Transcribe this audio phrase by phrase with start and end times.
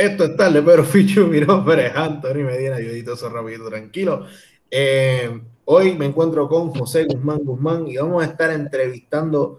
[0.00, 4.24] Esto es tarde, pero Fichu, mi nombre es Anthony Medina, ayudito eso rápido, tranquilo.
[4.70, 9.58] Eh, hoy me encuentro con José Guzmán Guzmán y vamos a estar entrevistando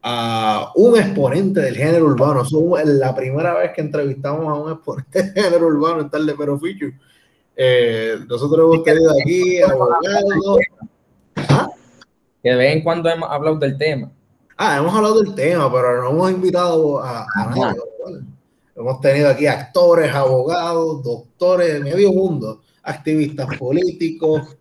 [0.00, 2.40] a un exponente del género urbano.
[2.40, 6.58] Es la primera vez que entrevistamos a un exponente del género urbano en tarde, pero
[6.58, 6.90] Fichu.
[7.54, 10.58] Eh, nosotros hemos tenido aquí abogados.
[11.36, 11.68] ¿Ah?
[12.42, 14.10] Que de vez en cuando hemos hablado del tema.
[14.56, 17.78] Ah, hemos hablado del tema, pero no hemos invitado a, nadie.
[18.74, 24.56] Hemos tenido aquí actores, abogados, doctores de medio mundo, activistas políticos,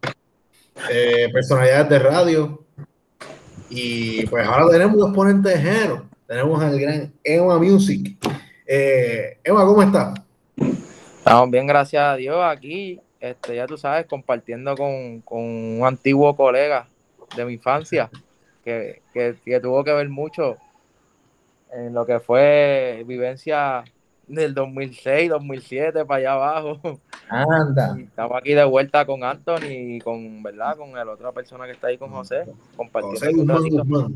[0.91, 2.63] eh, personalidades de radio.
[3.69, 6.05] Y pues ahora tenemos un exponente de género.
[6.27, 8.17] Tenemos al gran Emma Music.
[8.65, 10.19] Eh, Emma, ¿cómo estás?
[11.17, 12.37] Estamos bien, gracias a Dios.
[12.43, 16.87] Aquí, este, ya tú sabes, compartiendo con, con un antiguo colega
[17.35, 18.09] de mi infancia
[18.63, 19.01] que,
[19.61, 20.57] tuvo que ver mucho
[21.71, 23.83] en lo que fue vivencia
[24.35, 26.99] del 2006, 2007 para allá abajo.
[27.29, 27.97] Anda.
[27.99, 30.77] estamos aquí de vuelta con Anthony y con, ¿verdad?
[30.77, 33.19] Con la otra persona que está ahí con José, compartiendo.
[33.19, 34.15] José Guzmán Guzmán.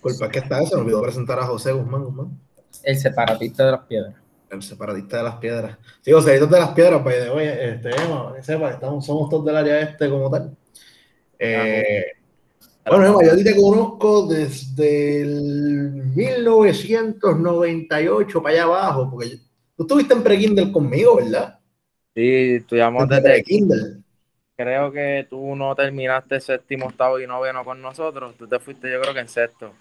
[0.00, 2.38] Culpa que está eso, me olvidó presentar a José Guzmán Guzmán.
[2.82, 4.14] El separatista de las piedras.
[4.50, 5.78] El separatista de las piedras.
[6.02, 9.80] Sí, José, de las piedras, pues, oye, este, que sepa, estamos, somos todos del área
[9.80, 10.56] este como tal.
[11.38, 12.15] Eh,
[12.88, 19.40] bueno, yo a ti te conozco desde el 1998 para allá abajo, porque
[19.76, 21.58] tú estuviste en pre-Kindle conmigo, ¿verdad?
[22.14, 23.96] Sí, estudiamos desde, desde Kindle.
[24.56, 28.36] Creo que tú no terminaste séptimo, octavo y noveno con nosotros.
[28.38, 29.72] Tú te fuiste, yo creo que en sexto.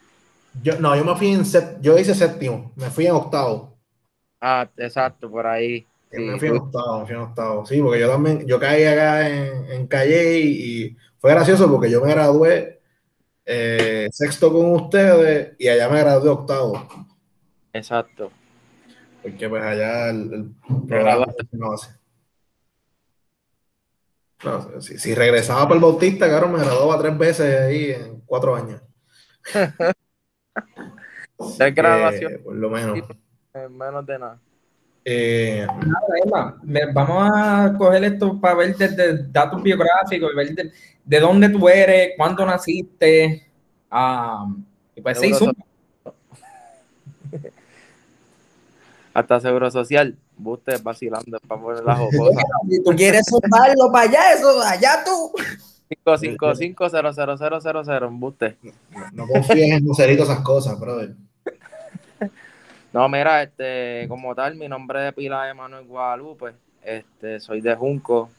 [0.63, 3.77] Yo, no, yo me fui en séptimo, yo hice séptimo, me fui en octavo.
[4.41, 5.85] Ah, exacto, por ahí.
[6.11, 7.65] me fui en octavo, me fui en octavo.
[7.67, 12.03] Sí, porque yo también, yo caí acá en, en Calle y fue gracioso porque yo
[12.03, 12.74] me gradué
[13.45, 16.87] eh, sexto con ustedes y allá me gradué octavo.
[17.73, 18.31] Exacto.
[19.21, 20.51] Porque pues allá el,
[20.87, 21.89] programa no hace.
[24.97, 28.81] si, regresaba para el Bautista, claro, me graduaba tres veces ahí en cuatro años.
[31.57, 32.41] de graduación.
[32.43, 32.99] por lo menos.
[33.69, 34.39] menos de nada.
[35.07, 36.57] Eh, nada,
[36.91, 40.71] vamos a coger esto para ver desde datos biográficos, ver de,
[41.03, 43.47] de dónde tú eres, cuándo naciste.
[44.95, 45.51] y pues se hizo.
[49.13, 52.43] Hasta Seguro Social, bustes vacilando para poner las cosas.
[52.67, 55.31] Si tú quieres sumarlo para allá, eso allá tú.
[55.87, 56.89] 555
[58.07, 58.57] embuste.
[59.13, 61.15] No, confíes en Lucerito esas cosas, brother.
[62.95, 66.53] No, mira, este, como tal, mi nombre es pila Manuel Guadalupe.
[66.81, 68.29] Este, soy de Junco.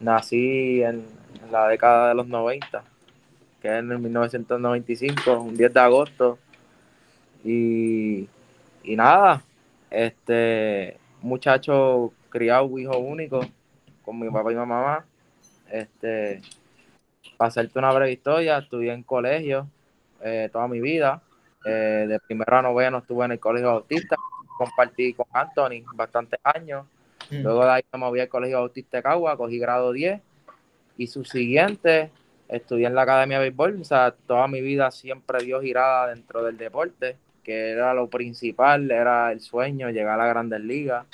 [0.00, 1.04] Nací en,
[1.52, 2.82] la década de los 90,
[3.60, 6.40] que es en el 1995, un 10 de agosto.
[7.44, 8.28] Y,
[8.82, 9.40] y nada,
[9.88, 13.46] este muchacho criado, hijo único,
[14.04, 15.04] con mi papá y mi mamá.
[15.70, 16.42] Este,
[17.36, 19.68] para hacerte una breve historia, estudié en colegio
[20.24, 21.22] eh, toda mi vida.
[21.64, 24.16] Eh, de primero a noveno estuve en el Colegio Bautista,
[24.56, 26.86] compartí con Anthony bastantes años.
[27.30, 27.42] Mm.
[27.42, 30.20] Luego de ahí me moví al Colegio Bautista de Cagua, cogí grado 10.
[30.98, 32.10] Y su siguiente,
[32.48, 33.80] estudié en la Academia de Béisbol.
[33.80, 38.90] O sea, toda mi vida siempre dio girada dentro del deporte, que era lo principal,
[38.90, 41.06] era el sueño, llegar a la Grandes Ligas.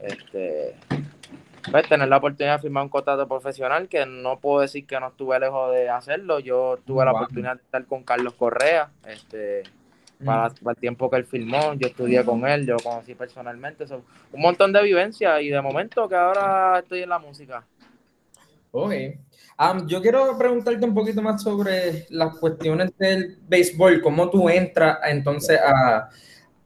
[0.00, 0.74] Este,
[1.70, 5.08] pues, tener la oportunidad de firmar un contrato profesional, que no puedo decir que no
[5.08, 6.40] estuve lejos de hacerlo.
[6.40, 9.62] Yo tuve la oportunidad de estar con Carlos Correa, este,
[10.20, 10.24] mm.
[10.24, 13.84] para, el tiempo que él firmó, yo estudié con él, yo conocí personalmente.
[14.32, 17.64] un montón de vivencia y de momento que ahora estoy en la música.
[18.74, 18.94] Ok.
[19.86, 25.60] yo quiero preguntarte un poquito más sobre las cuestiones del béisbol, cómo tú entras entonces
[25.60, 26.08] a,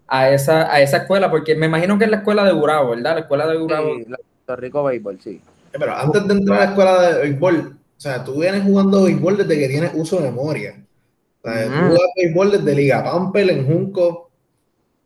[0.07, 3.15] a, esa, a esa escuela, porque me imagino que es la escuela de Gurabo, ¿verdad?
[3.15, 3.59] La escuela de
[4.47, 4.61] Gurabo.
[4.61, 5.41] Rico Béisbol, sí.
[5.73, 9.05] Eh, pero antes de entrar a la escuela de béisbol, o sea, tú vienes jugando
[9.05, 10.85] béisbol desde que tienes uso de memoria.
[11.43, 14.31] O sea, tú juegas béisbol desde Liga Pampel en Junco.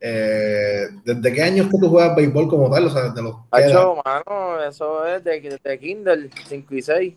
[0.01, 2.87] Eh, ¿Desde qué años que tú juegas béisbol como tal?
[2.87, 3.37] O sea, desde los.
[3.51, 7.15] Hacho, mano, eso es desde, de Kindle, 5 y 6.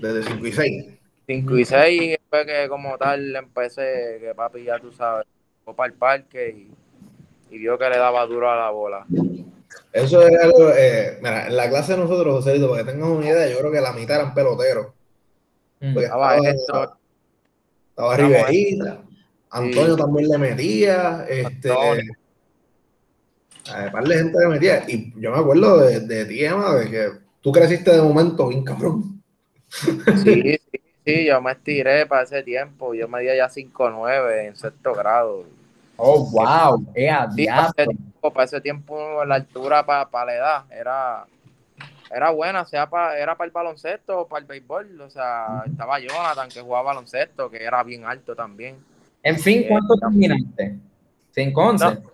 [0.00, 0.84] Desde 5 y 6.
[1.26, 5.26] 5 y 6 fue que como tal empecé, que papi ya tú sabes,
[5.64, 6.48] fue para el parque
[7.50, 9.06] y, y vio que le daba duro a la bola.
[9.92, 13.26] Eso es algo, eh, mira, en la clase de nosotros, Joséito, para que tengas una
[13.26, 14.88] idea, yo creo que la mitad eran peloteros.
[15.80, 15.98] Mm.
[15.98, 16.98] estaba, estaba,
[17.90, 19.02] estaba Riverita,
[19.50, 21.70] Antonio también le metía, este,
[23.70, 24.84] a par de gente le metía.
[24.88, 27.08] Y yo me acuerdo de, de ti, Emma, de que
[27.40, 29.22] tú creciste de momento bien cabrón.
[29.68, 30.58] Sí, sí,
[31.04, 32.94] sí, yo me estiré para ese tiempo.
[32.94, 35.44] Yo medía ya 5'9 en sexto grado.
[35.96, 36.84] Oh, wow.
[37.34, 41.26] Sí, para, ese tiempo, para ese tiempo, la altura para, para la edad era,
[42.10, 45.00] era buena, sea para, era para el baloncesto o para el béisbol.
[45.00, 48.76] O sea, estaba Jonathan que jugaba baloncesto, que era bien alto también.
[49.22, 50.78] En fin, Eh, ¿cuánto terminaste?
[51.34, 51.78] ¿5-11?
[51.78, 52.10] No.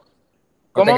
[0.73, 0.97] ¿Cómo?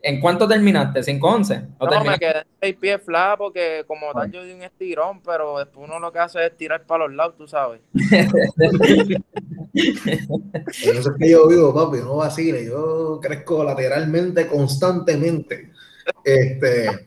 [0.00, 1.00] ¿En cuánto terminaste?
[1.00, 1.66] ¿5-11?
[1.78, 5.20] ¿O No, me quedé en seis pies flat porque como tal yo di un estirón,
[5.22, 7.80] pero después uno lo que hace es tirar para los lados, tú sabes.
[9.74, 12.64] Eso es que yo vivo, papi, no vacile.
[12.64, 15.72] Yo crezco lateralmente, constantemente.
[16.24, 17.06] Este.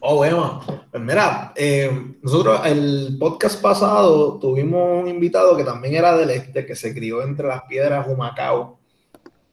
[0.00, 0.60] Oh, bueno.
[0.90, 6.64] Pues mira, eh, nosotros el podcast pasado tuvimos un invitado que también era del este,
[6.64, 8.78] que se crió entre las piedras Humacao.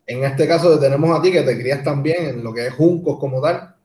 [0.07, 2.73] En este caso te tenemos a ti, que te crías también en lo que es
[2.73, 3.75] Juncos como tal.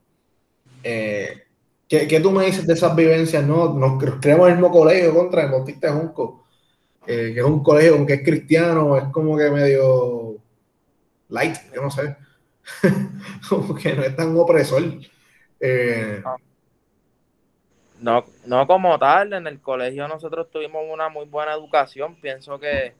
[0.82, 1.42] Eh,
[1.88, 3.44] ¿qué, qué tú me dices de esas vivencias?
[3.44, 6.44] No, nos creamos el mismo colegio contra el Bautista Junco
[7.06, 10.36] eh, que es un colegio aunque es cristiano, es como que medio
[11.28, 12.16] light, yo no sé,
[13.48, 14.84] como que no es tan opresor.
[15.60, 16.22] Eh,
[18.00, 22.16] No, no como tal, en el colegio nosotros tuvimos una muy buena educación.
[22.20, 22.94] Pienso que,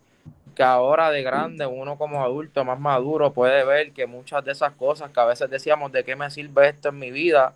[0.54, 4.74] que ahora de grande, uno como adulto más maduro puede ver que muchas de esas
[4.74, 7.54] cosas que a veces decíamos de qué me sirve esto en mi vida,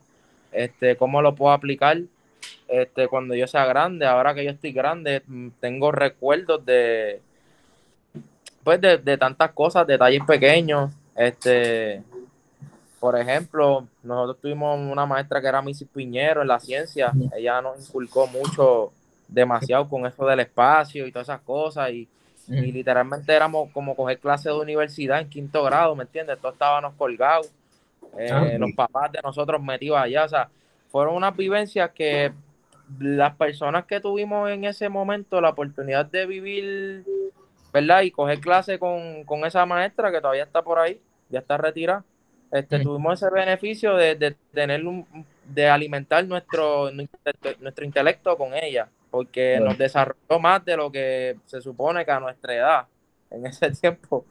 [0.53, 1.99] este, cómo lo puedo aplicar
[2.69, 4.07] este, cuando yo sea grande.
[4.07, 7.21] Ahora que yo estoy grande, mm, tengo recuerdos de,
[8.63, 10.93] pues de, de tantas cosas, detalles pequeños.
[11.17, 12.03] Este,
[12.99, 17.13] por ejemplo, nosotros tuvimos una maestra que era Missy Piñero en la ciencia.
[17.37, 18.93] Ella nos inculcó mucho,
[19.29, 21.91] demasiado con eso del espacio y todas esas cosas.
[21.91, 22.09] Y,
[22.49, 26.39] y literalmente éramos como coger clases de universidad en quinto grado, ¿me entiendes?
[26.39, 27.51] Todos estábamos colgados.
[28.19, 30.25] Eh, Ah, los papás de nosotros metidos allá.
[30.25, 30.49] O sea,
[30.91, 32.33] fueron unas vivencias que
[32.99, 37.05] las personas que tuvimos en ese momento la oportunidad de vivir,
[37.73, 38.03] ¿verdad?
[38.03, 42.05] Y coger clase con, con esa maestra que todavía está por ahí, ya está retirada.
[42.53, 45.05] Este, tuvimos ese beneficio de, de tener un,
[45.45, 51.61] de alimentar nuestro, nuestro intelecto con ella, porque nos desarrolló más de lo que se
[51.61, 52.87] supone que a nuestra edad,
[53.31, 54.25] en ese tiempo,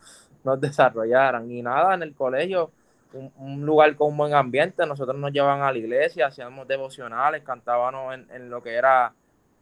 [0.43, 1.49] nos desarrollaran.
[1.51, 2.71] Y nada, en el colegio,
[3.13, 7.43] un, un lugar con un buen ambiente, nosotros nos llevaban a la iglesia, hacíamos devocionales,
[7.43, 9.13] cantábamos en, en lo que era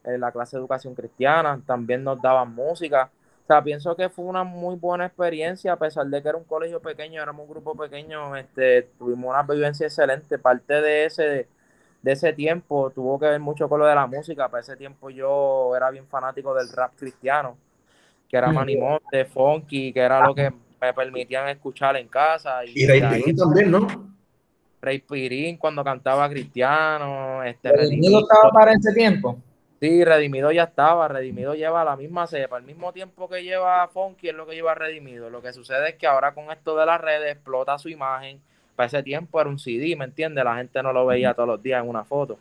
[0.04, 3.12] eh, la clase de educación cristiana, también nos daban música.
[3.44, 6.44] O sea, pienso que fue una muy buena experiencia, a pesar de que era un
[6.46, 10.40] colegio pequeño, éramos un grupo pequeño, este, tuvimos una vivencia excelente.
[10.40, 11.48] Parte de ese,
[12.02, 14.50] de ese tiempo tuvo que ver mucho con lo de la música.
[14.50, 17.58] Para ese tiempo yo era bien fanático del rap cristiano,
[18.30, 18.56] que era Mm.
[18.56, 22.66] Manny Monte, Funky, que era lo que me permitían escuchar en casa.
[22.66, 23.88] y Rey ahí, Pirín también, ¿no?
[24.82, 28.20] Rey Pirín cuando cantaba cristiano, este ¿Redimido Redimido.
[28.22, 29.38] estaba para ese tiempo?
[29.80, 31.08] Sí, Redimido ya estaba.
[31.08, 32.58] Redimido lleva la misma cepa.
[32.58, 35.30] El mismo tiempo que lleva Funky es lo que lleva Redimido.
[35.30, 38.42] Lo que sucede es que ahora con esto de las redes explota su imagen.
[38.76, 40.44] Para ese tiempo era un CD, ¿me entiendes?
[40.44, 42.38] La gente no lo veía todos los días en una foto.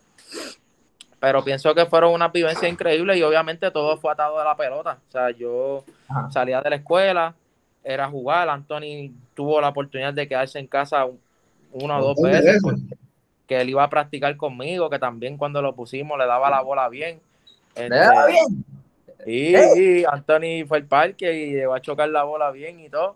[1.19, 4.97] Pero pienso que fueron una vivencia increíble y obviamente todo fue atado de la pelota.
[5.07, 6.31] O sea, yo Ajá.
[6.31, 7.35] salía de la escuela,
[7.83, 8.49] era jugar.
[8.49, 11.19] Anthony tuvo la oportunidad de quedarse en casa un-
[11.71, 12.61] una o dos de veces.
[13.47, 16.87] Que él iba a practicar conmigo, que también cuando lo pusimos le daba la bola
[16.89, 17.19] bien.
[17.75, 18.65] ¿Le Este, daba bien?
[19.25, 23.15] y, y Anthony fue al parque y llegó a chocar la bola bien y todo.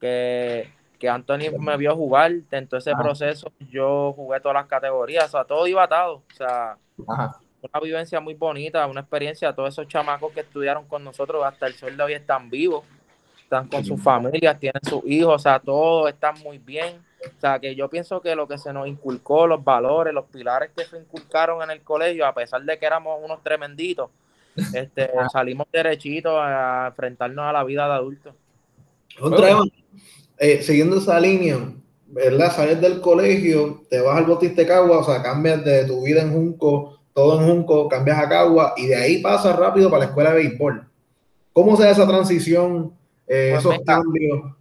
[0.00, 2.32] Que, que Anthony me vio jugar.
[2.50, 3.02] En todo ese Ajá.
[3.02, 5.26] proceso yo jugué todas las categorías.
[5.26, 6.22] O sea, todo iba atado.
[6.30, 6.76] O sea,
[7.08, 7.40] Ajá.
[7.62, 9.52] una vivencia muy bonita, una experiencia.
[9.54, 12.84] Todos esos chamacos que estudiaron con nosotros hasta el sol de hoy están vivos.
[13.46, 16.96] Están con sus familias, tienen sus hijos, o sea, todos están muy bien.
[17.24, 20.72] O sea, que yo pienso que lo que se nos inculcó, los valores, los pilares
[20.76, 24.10] que se inculcaron en el colegio, a pesar de que éramos unos tremenditos,
[24.74, 28.34] este, salimos derechitos a enfrentarnos a la vida de adultos.
[29.16, 29.70] Contra Evan,
[30.38, 31.56] eh, siguiendo esa línea,
[32.08, 32.52] ¿verdad?
[32.52, 36.22] Sales del colegio, te vas al Bautista de Cagua, o sea, cambias de tu vida
[36.22, 40.06] en Junco, todo en Junco, cambias a Cagua y de ahí pasas rápido para la
[40.06, 40.84] escuela de béisbol.
[41.52, 42.95] ¿Cómo se da esa transición,
[43.26, 44.52] eh, Pues esos cambios?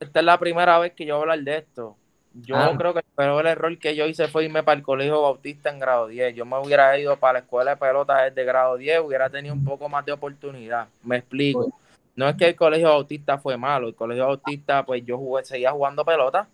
[0.00, 1.96] Esta es la primera vez que yo hablar de esto.
[2.34, 2.74] Yo Ah.
[2.76, 5.78] creo que el peor error que yo hice fue irme para el colegio Bautista en
[5.78, 6.34] grado 10.
[6.34, 9.64] Yo me hubiera ido para la escuela de pelota desde grado 10, hubiera tenido un
[9.64, 10.88] poco más de oportunidad.
[11.04, 11.72] Me explico.
[12.16, 15.70] No es que el colegio Bautista fue malo, el colegio Bautista, pues yo jugué, seguía
[15.72, 16.46] jugando pelota,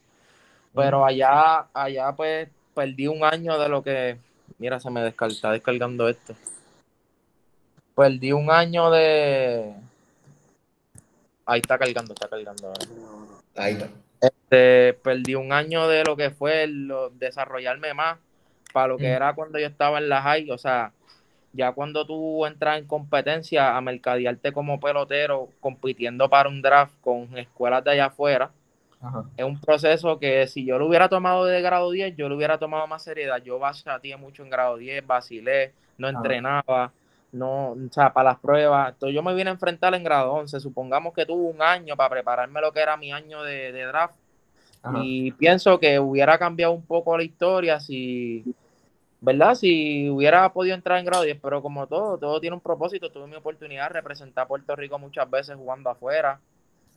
[0.74, 4.16] pero allá, allá pues perdí un año de lo que,
[4.58, 6.34] mira, se me descarga, está descargando esto.
[7.94, 9.74] Perdí un año de,
[11.50, 12.68] ahí está cargando, está cargando.
[12.68, 12.80] ahora.
[13.56, 13.88] Ahí está.
[14.20, 18.18] Este, perdí un año de lo que fue lo- desarrollarme más
[18.72, 19.16] para lo que Mm.
[19.16, 20.50] era cuando yo estaba en la high.
[20.50, 20.92] O sea,
[21.52, 27.36] Ya cuando tú entras en competencia a mercadearte como pelotero, compitiendo para un draft con
[27.36, 28.52] escuelas de allá afuera,
[29.36, 32.58] es un proceso que si yo lo hubiera tomado de grado 10, yo lo hubiera
[32.58, 33.42] tomado más seriedad.
[33.42, 36.92] Yo bachateé mucho en grado 10, vacilé, no entrenaba,
[37.32, 38.92] no, o sea, para las pruebas.
[38.92, 40.60] Entonces yo me vine a enfrentar en grado 11.
[40.60, 44.14] Supongamos que tuve un año para prepararme lo que era mi año de, draft.
[45.02, 48.44] Y pienso que hubiera cambiado un poco la historia si,
[49.20, 49.54] ¿verdad?
[49.54, 53.10] Si hubiera podido entrar en grado 10, pero como todo, todo tiene un propósito.
[53.10, 56.40] Tuve mi oportunidad de representar a Puerto Rico muchas veces jugando afuera,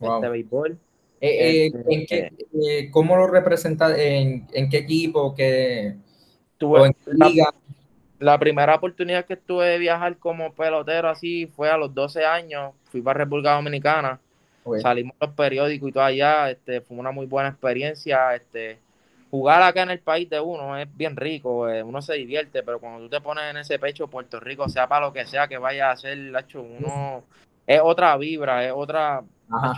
[0.00, 0.14] wow.
[0.14, 0.78] este béisbol.
[1.20, 2.46] Eh, eh, ¿en qué, este,
[2.80, 3.96] eh, ¿Cómo lo representa?
[3.96, 5.34] ¿En, en qué equipo?
[5.34, 5.96] Qué,
[6.58, 7.44] tuve, en qué liga?
[7.44, 7.73] La
[8.38, 12.72] primera oportunidad que tuve de viajar como pelotero así fue a los 12 años.
[12.90, 14.20] Fui para República Dominicana.
[14.80, 16.50] Salimos los periódicos y todo allá.
[16.50, 18.34] Este, fue una muy buena experiencia.
[18.34, 18.78] Este,
[19.30, 21.68] jugar acá en el país de uno es bien rico.
[21.68, 24.88] Eh, uno se divierte, pero cuando tú te pones en ese pecho Puerto Rico, sea
[24.88, 27.24] para lo que sea que vaya a hacer, hecho, uno
[27.66, 29.22] es otra vibra, es otra,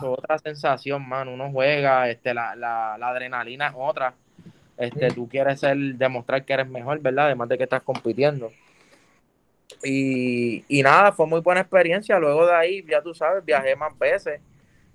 [0.03, 1.29] otra sensación, man.
[1.29, 4.15] Uno juega, este, la, la, la adrenalina es otra
[4.77, 7.27] este, tú quieres ser, demostrar que eres mejor, ¿verdad?
[7.27, 8.51] Además de que estás compitiendo.
[9.83, 12.19] Y, nada, fue muy buena experiencia.
[12.19, 14.41] Luego de ahí, ya tú sabes, viajé más veces.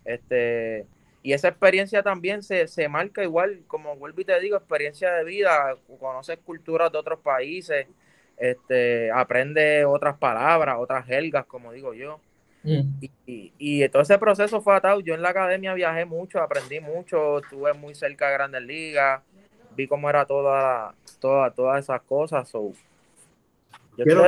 [0.05, 0.85] Este,
[1.23, 5.75] y esa experiencia también se, marca igual, como vuelvo y te digo, experiencia de vida,
[5.99, 7.87] conoces culturas de otros países,
[8.37, 12.19] este, aprende otras palabras, otras jergas, como digo yo.
[12.63, 13.03] Mm.
[13.25, 14.99] Y, y, todo ese proceso fue atado.
[14.99, 19.21] Yo en la academia viajé mucho, aprendí mucho, estuve muy cerca de Grandes Ligas,
[19.81, 22.47] vi cómo era toda, toda, todas esas cosas.
[22.47, 22.71] So,
[23.95, 24.23] quiero,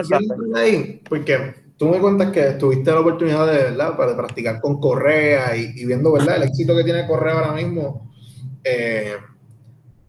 [0.55, 3.95] ahí, porque tú me cuentas que tuviste la oportunidad de, ¿verdad?
[3.95, 6.37] Para practicar con Correa y, viendo ¿verdad?
[6.37, 8.11] el éxito que tiene Correa ahora mismo.
[8.63, 9.15] Eh,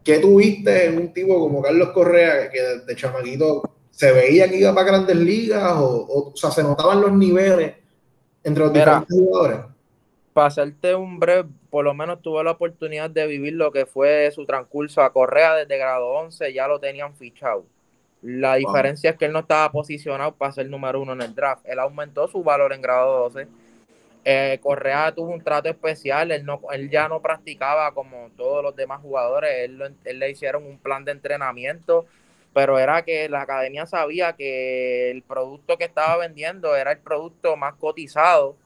[0.03, 4.75] ¿Qué tuviste en un tipo como Carlos Correa que de, chamaquito se veía que iba
[4.75, 7.75] para grandes ligas o, o, sea, se notaban los niveles
[8.43, 9.74] entre los diferentes jugadores?
[10.35, 14.29] Para hacerte un breve por lo menos tuve la oportunidad de vivir lo que fue
[14.33, 17.65] su transcurso a Correa desde grado 11, ya lo tenían fichado.
[18.21, 21.65] La diferencia es que él no estaba posicionado para ser número uno en el draft.
[21.67, 23.47] Él aumentó su valor en grado 12.
[24.25, 26.33] Eh, Correa tuvo un trato especial.
[26.33, 29.51] Él, no, él ya no practicaba como todos los demás jugadores.
[29.59, 32.07] Él, él le hicieron un plan de entrenamiento,
[32.53, 37.57] pero era que la academia sabía que el producto que estaba vendiendo era el producto
[37.57, 38.57] más cotizado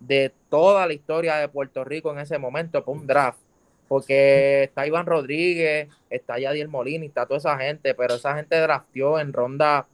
[0.00, 3.38] de toda la historia de Puerto Rico en ese momento por un draft.
[3.86, 9.18] Porque está Iván Rodríguez, está Yadiel Molina, está toda esa gente, pero esa gente drafteó
[9.18, 9.86] en ronda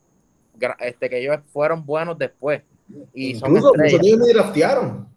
[0.80, 2.62] este, que ellos fueron buenos después.
[3.14, 5.08] Y Incluso muchos de draftearon.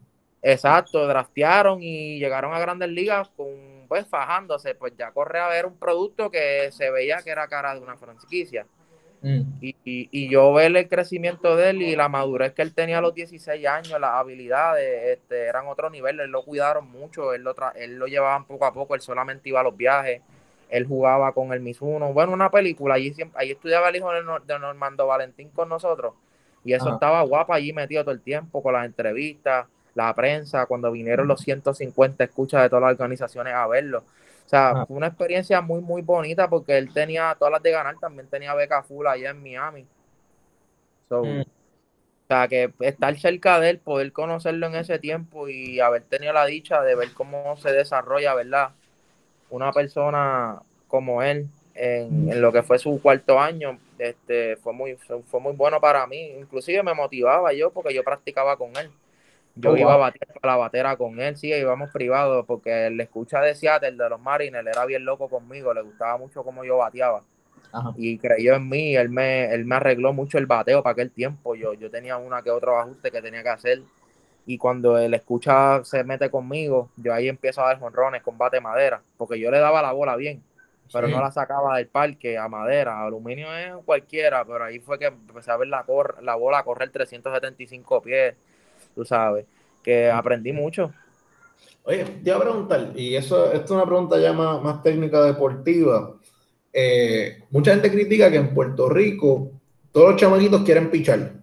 [0.41, 3.47] Exacto, draftearon y llegaron a grandes ligas con
[3.89, 7.73] pues fajándose, pues ya corre a ver un producto que se veía que era cara
[7.73, 8.65] de una franquicia.
[9.21, 9.41] Mm.
[9.59, 13.01] Y, y, yo ver el crecimiento de él y la madurez que él tenía a
[13.01, 17.53] los 16 años, las habilidades este, eran otro nivel, él lo cuidaron mucho, él lo,
[17.75, 20.21] él lo llevaban poco a poco, él solamente iba a los viajes,
[20.69, 25.05] él jugaba con el Mizuno, bueno, una película, allí, allí estudiaba el hijo de, Normando
[25.07, 26.13] Valentín con nosotros
[26.63, 30.91] y eso estaba guapa allí metido todo el tiempo con las entrevistas, la prensa, cuando
[30.91, 34.03] vinieron los 150 escuchas de todas las organizaciones a verlo.
[34.49, 34.85] O sea, ah.
[34.87, 38.55] fue una experiencia muy, muy bonita porque él tenía todas las de ganar, también tenía
[38.55, 39.85] beca full allá en Miami.
[41.07, 41.41] Mm.
[41.41, 41.45] O
[42.27, 46.47] sea, que estar cerca de él, poder conocerlo en ese tiempo y haber tenido la
[46.47, 48.69] dicha de ver cómo se desarrolla, ¿verdad?
[49.51, 52.31] Una persona como él en, mm.
[52.39, 56.31] lo que fue su cuarto año, este, fue muy, fue muy bueno para mí.
[56.39, 58.89] Inclusive me motivaba yo porque yo practicaba con él.
[59.61, 62.99] Yo oh, iba a bater para la batera con él, sí, íbamos privados, porque el
[62.99, 66.77] escucha de Seattle, de los Marines, era bien loco conmigo, le gustaba mucho cómo yo
[66.77, 67.23] bateaba.
[67.97, 71.55] Y creyó en mí, él me, él me arregló mucho el bateo para aquel tiempo.
[71.55, 73.81] Yo, yo tenía una que otro ajuste que tenía que hacer.
[74.45, 78.59] Y cuando el escucha se mete conmigo, yo ahí empiezo a dar jonrones con bate
[78.59, 80.41] madera, porque yo le daba la bola bien,
[80.91, 83.03] pero no la sacaba del parque a madera.
[83.03, 86.89] Aluminio es cualquiera, pero ahí fue que empecé a ver la, cor la bola correr
[86.89, 88.35] 375 pies
[88.95, 89.45] tú sabes,
[89.83, 90.91] que aprendí mucho.
[91.83, 95.23] Oye, te iba a preguntar, y eso esto es una pregunta ya más, más técnica
[95.23, 96.15] deportiva.
[96.71, 99.51] Eh, mucha gente critica que en Puerto Rico
[99.91, 101.33] todos los chamaquitos quieren pichar.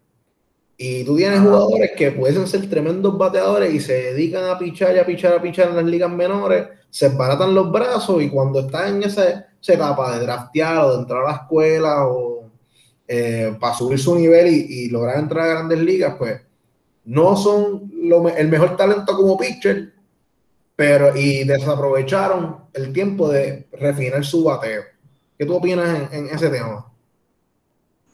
[0.78, 4.98] Y tú tienes jugadores que pueden ser tremendos bateadores y se dedican a pichar y
[4.98, 8.96] a pichar, a pichar en las ligas menores, se baratan los brazos y cuando están
[8.96, 12.48] en esa, etapa de draftear o de entrar a la escuela o
[13.08, 16.40] eh, para subir su nivel y, y, lograr entrar a grandes ligas, pues
[17.06, 17.90] no son
[18.36, 19.92] el mejor talento como pitcher,
[20.74, 24.82] pero y desaprovecharon el tiempo de refinar su bateo.
[25.38, 26.86] ¿Qué tú opinas en, ese tema?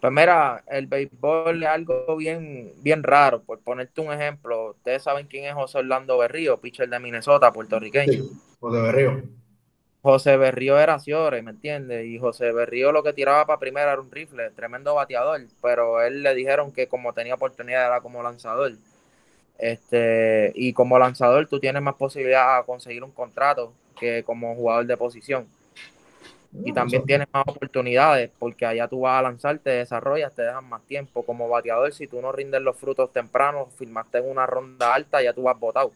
[0.01, 3.43] Pues mira, el béisbol es algo bien, bien raro.
[3.43, 8.13] Por ponerte un ejemplo, ustedes saben quién es José Orlando Berrío, pitcher de Minnesota, puertorriqueño.
[8.13, 8.31] Sí,
[8.61, 9.23] José Berrío.
[10.03, 12.05] José Berrío era Ciore, ¿me entiendes?
[12.07, 16.23] Y José Berrío lo que tiraba para primera era un rifle, tremendo bateador, pero él
[16.25, 18.73] le dijeron que como tenía oportunidad era como lanzador.
[19.59, 24.87] Este, y como lanzador tú tienes más posibilidad de conseguir un contrato que como jugador
[24.87, 25.47] de posición.
[26.65, 30.69] Y también tienes más oportunidades porque allá tú vas a lanzar, te desarrollas, te dejan
[30.69, 31.25] más tiempo.
[31.25, 35.33] Como bateador, si tú no rindes los frutos tempranos, firmaste en una ronda alta, ya
[35.33, 35.93] tú vas votado.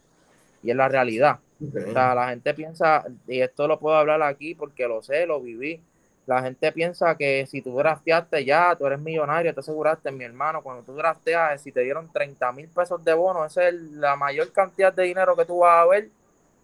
[0.66, 1.38] Y es la realidad.
[1.62, 5.40] O sea, la gente piensa, y esto lo puedo hablar aquí porque lo sé, lo
[5.40, 5.80] viví.
[6.26, 10.60] La gente piensa que si tú drafteaste ya, tú eres millonario, te aseguraste, mi hermano,
[10.60, 14.50] cuando tú drafteas, si te dieron 30 mil pesos de bono, esa es la mayor
[14.52, 16.08] cantidad de dinero que tú vas a ver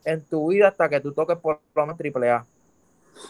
[0.04, 2.44] en tu vida hasta que tú toques por lo menos triple A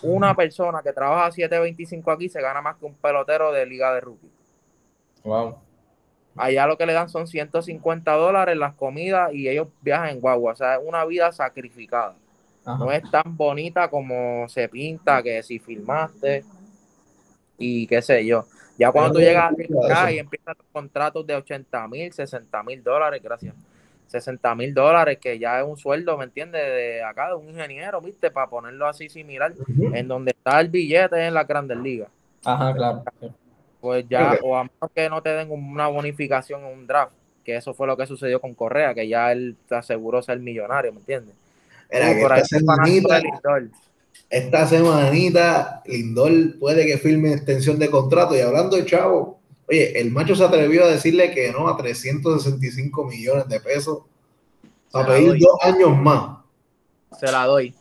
[0.02, 4.00] una persona que trabaja 7.25 aquí se gana más que un pelotero de liga de
[4.00, 4.30] rookie.
[5.24, 5.56] Wow.
[6.36, 10.52] Allá lo que le dan son 150 dólares las comidas y ellos viajan en guagua.
[10.52, 12.14] O sea, es una vida sacrificada.
[12.64, 16.44] No es tan bonita como se pinta, que si filmaste
[17.58, 18.46] y qué sé yo.
[18.78, 19.52] Ya cuando tú llegas
[19.84, 23.54] acá y empiezan los contratos de 80 mil, 60 mil dólares, gracias
[24.12, 26.62] 60 mil dólares, que ya es un sueldo, ¿me entiendes?
[26.62, 28.30] De acá, de un ingeniero, ¿viste?
[28.30, 29.54] Para ponerlo así similar,
[29.92, 32.08] en donde está el billete en la grandes ligas.
[32.44, 33.04] Ajá, claro.
[33.82, 37.12] Pues ya, o a menos que no te den una bonificación en un draft,
[37.44, 40.92] que eso fue lo que sucedió con Correa, que ya él te aseguró ser millonario,
[40.92, 41.34] ¿me entiendes?
[41.90, 43.20] esta, semanita,
[44.30, 48.34] esta semanita, Lindor puede que firme extensión de contrato.
[48.34, 53.04] Y hablando de Chavo, Oye, el macho se atrevió a decirle que no a 365
[53.04, 54.00] millones de pesos
[54.92, 56.38] a pedir dos años más.
[57.18, 57.74] Se la doy.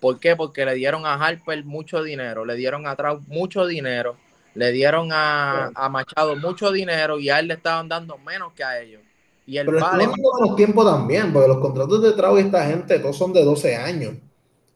[0.00, 0.34] ¿Por qué?
[0.34, 4.16] Porque le dieron a Harper mucho dinero, le dieron a Trout mucho dinero,
[4.54, 8.80] le dieron a, Machado mucho dinero y a él le estaban dando menos que a
[8.80, 9.02] ellos.
[9.46, 12.98] Y el Pero vale menos tiempo también, porque los contratos de Trout y esta gente
[12.98, 14.14] todos son de 12 años.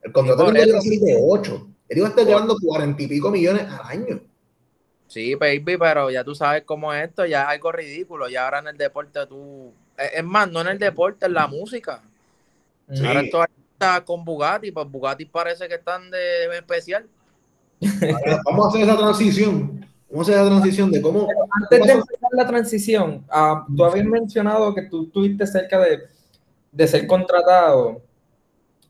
[0.03, 1.69] El contrato de es de 8.
[1.89, 4.21] Él iba a estar llevando 40 y pico millones al año.
[5.07, 8.29] Sí, baby, pero ya tú sabes cómo es esto, ya es algo ridículo.
[8.29, 9.73] Ya ahora en el deporte tú.
[9.97, 12.03] Es más, no en el deporte, en la música.
[12.89, 17.07] Ahora esto está con Bugatti, pues Bugatti parece que están de especial.
[18.45, 19.87] Vamos a hacer esa transición.
[20.11, 21.29] Vamos a hacer esa transición de cómo.
[21.63, 26.03] antes de empezar la transición, uh, tú habías mencionado que tú estuviste cerca de,
[26.73, 28.03] de ser contratado.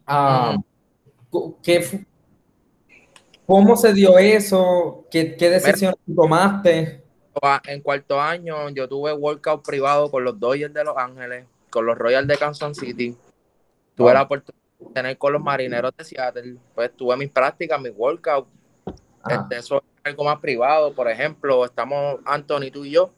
[0.08, 2.06] Uh, ¿qué,
[3.46, 5.06] ¿Cómo se dio eso?
[5.10, 7.02] ¿Qué, qué decisión tomaste?
[7.68, 11.96] En cuarto año yo tuve workout privado con los Dodgers de Los Ángeles, con los
[11.96, 13.16] Royals de Kansas City.
[13.94, 16.56] Tuve la oportunidad de tener con los Marineros de Seattle.
[16.74, 18.48] Pues tuve mis prácticas, mis workouts.
[19.28, 20.94] Este, eso es algo más privado.
[20.94, 23.12] Por ejemplo, estamos Anthony, tú y yo.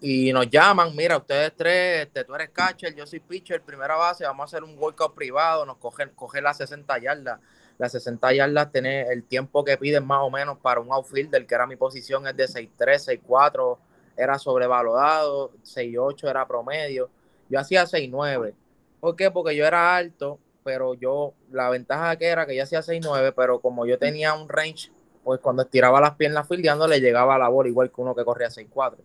[0.00, 4.24] Y nos llaman, mira, ustedes tres, este, tú eres catcher, yo soy pitcher, primera base,
[4.24, 7.40] vamos a hacer un workout privado, nos cogen, cogen las 60 yardas
[7.78, 11.54] las 60 yardas, tener el tiempo que piden más o menos para un outfielder, que
[11.54, 13.78] era mi posición, es de 6'3, 6'4,
[14.16, 17.10] era sobrevalorado, 6'8 era promedio.
[17.48, 18.54] Yo hacía 6'9.
[19.00, 19.30] ¿Por qué?
[19.30, 23.60] Porque yo era alto, pero yo, la ventaja que era que yo hacía 6'9, pero
[23.60, 24.90] como yo tenía un range,
[25.22, 28.24] pues cuando estiraba las piernas fildeando le llegaba a la bola igual que uno que
[28.24, 28.96] corría 6'4.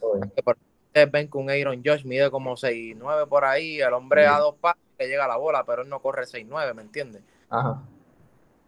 [0.00, 4.54] Ustedes ven que un Aaron Josh mide como 6'9 por ahí, el hombre a dos
[4.60, 7.22] pasos le llega a la bola, pero él no corre 6'9, ¿me entiendes?
[7.48, 7.82] Ajá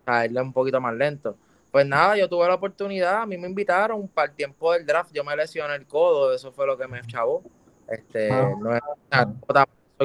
[0.07, 1.37] a él es un poquito más lento.
[1.71, 5.13] Pues nada, yo tuve la oportunidad, a mí me invitaron para el tiempo del draft,
[5.13, 7.43] yo me lesioné el codo, eso fue lo que me chavó.
[7.89, 8.55] Este, ah.
[8.59, 8.83] no es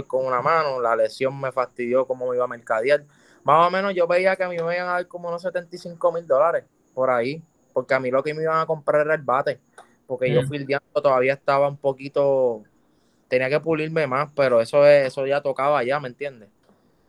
[0.06, 3.04] con una mano, la lesión me fastidió cómo me iba a mercadear.
[3.44, 6.12] Más o menos yo veía que a mí me iban a dar como unos 75
[6.12, 7.42] mil dólares por ahí,
[7.74, 9.60] porque a mí lo que me iban a comprar era el bate,
[10.06, 10.50] porque yo mm.
[10.50, 12.64] fildeando todavía estaba un poquito,
[13.28, 16.50] tenía que pulirme más, pero eso, es, eso ya tocaba ya, ¿me entiendes?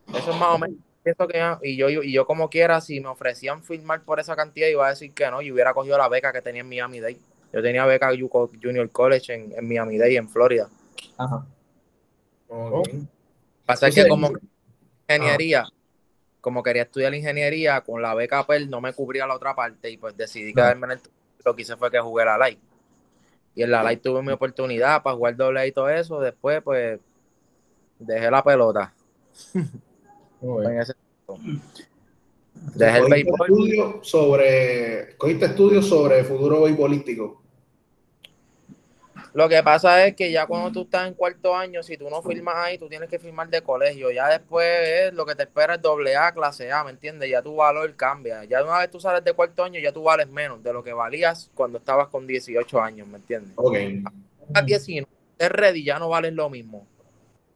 [0.09, 0.79] Eso es más o menos
[1.17, 4.87] que y yo, y yo como quiera, si me ofrecían firmar por esa cantidad, iba
[4.87, 7.19] a decir que no, y hubiera cogido la beca que tenía en Miami Day.
[7.53, 10.69] Yo tenía beca Junior College en, en Miami Day, en Florida.
[11.17, 11.47] Ajá.
[13.67, 14.31] Pasa que como
[15.09, 15.67] ingeniería,
[16.41, 19.97] como quería estudiar ingeniería, con la beca PEL no me cubría la otra parte y
[19.97, 21.01] pues decidí quedarme en el
[21.45, 22.59] lo que hice fue que jugué la Light.
[23.55, 26.21] Y en la Light tuve mi oportunidad para jugar doble y todo eso.
[26.21, 27.01] Después, pues,
[27.99, 28.93] dejé la pelota.
[30.41, 30.93] En ese
[32.79, 37.43] el Estudio sobre, cogiste estudios sobre futuro beisbolístico.
[39.35, 42.23] Lo que pasa es que ya cuando tú estás en cuarto año, si tú no
[42.23, 44.11] firmas ahí, tú tienes que firmar de colegio.
[44.11, 47.31] Ya después es lo que te espera es doble A, clase A, ¿me entiendes?
[47.31, 48.45] Ya tu valor cambia.
[48.45, 50.93] Ya una vez tú sales de cuarto año, ya tú vales menos de lo que
[50.93, 53.53] valías cuando estabas con 18 años, ¿me entiendes?
[53.57, 53.77] Ok.
[54.55, 55.07] A 19,
[55.39, 56.87] es ready, ya no vales lo mismo.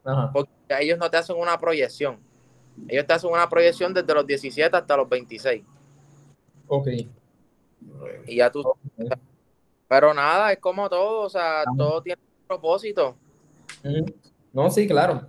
[0.05, 0.31] Ajá.
[0.33, 2.19] Porque ellos no te hacen una proyección.
[2.89, 5.63] Ellos te hacen una proyección desde los 17 hasta los 26.
[6.67, 6.89] Ok.
[8.27, 8.65] Y ya tú.
[9.93, 13.15] Pero nada, es como todo, o sea, todo tiene un propósito.
[14.51, 15.27] No, sí, claro.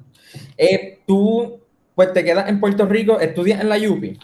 [0.55, 1.59] Eh, tú,
[1.93, 4.17] pues te quedas en Puerto Rico, estudias en la UPI.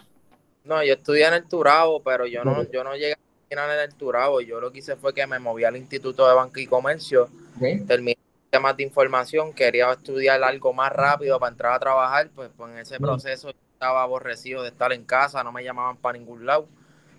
[0.64, 3.18] No, yo estudié en el Turabo, pero yo no, yo no llegué a
[3.50, 4.40] terminar en el Turabo.
[4.40, 7.24] Yo lo que hice fue que me moví al Instituto de Banca y Comercio,
[7.56, 7.86] Ok.
[7.86, 8.16] terminé
[8.48, 12.78] temas de información, quería estudiar algo más rápido para entrar a trabajar, pues, pues en
[12.78, 13.02] ese Mm.
[13.02, 16.66] proceso yo estaba aborrecido de estar en casa, no me llamaban para ningún lado.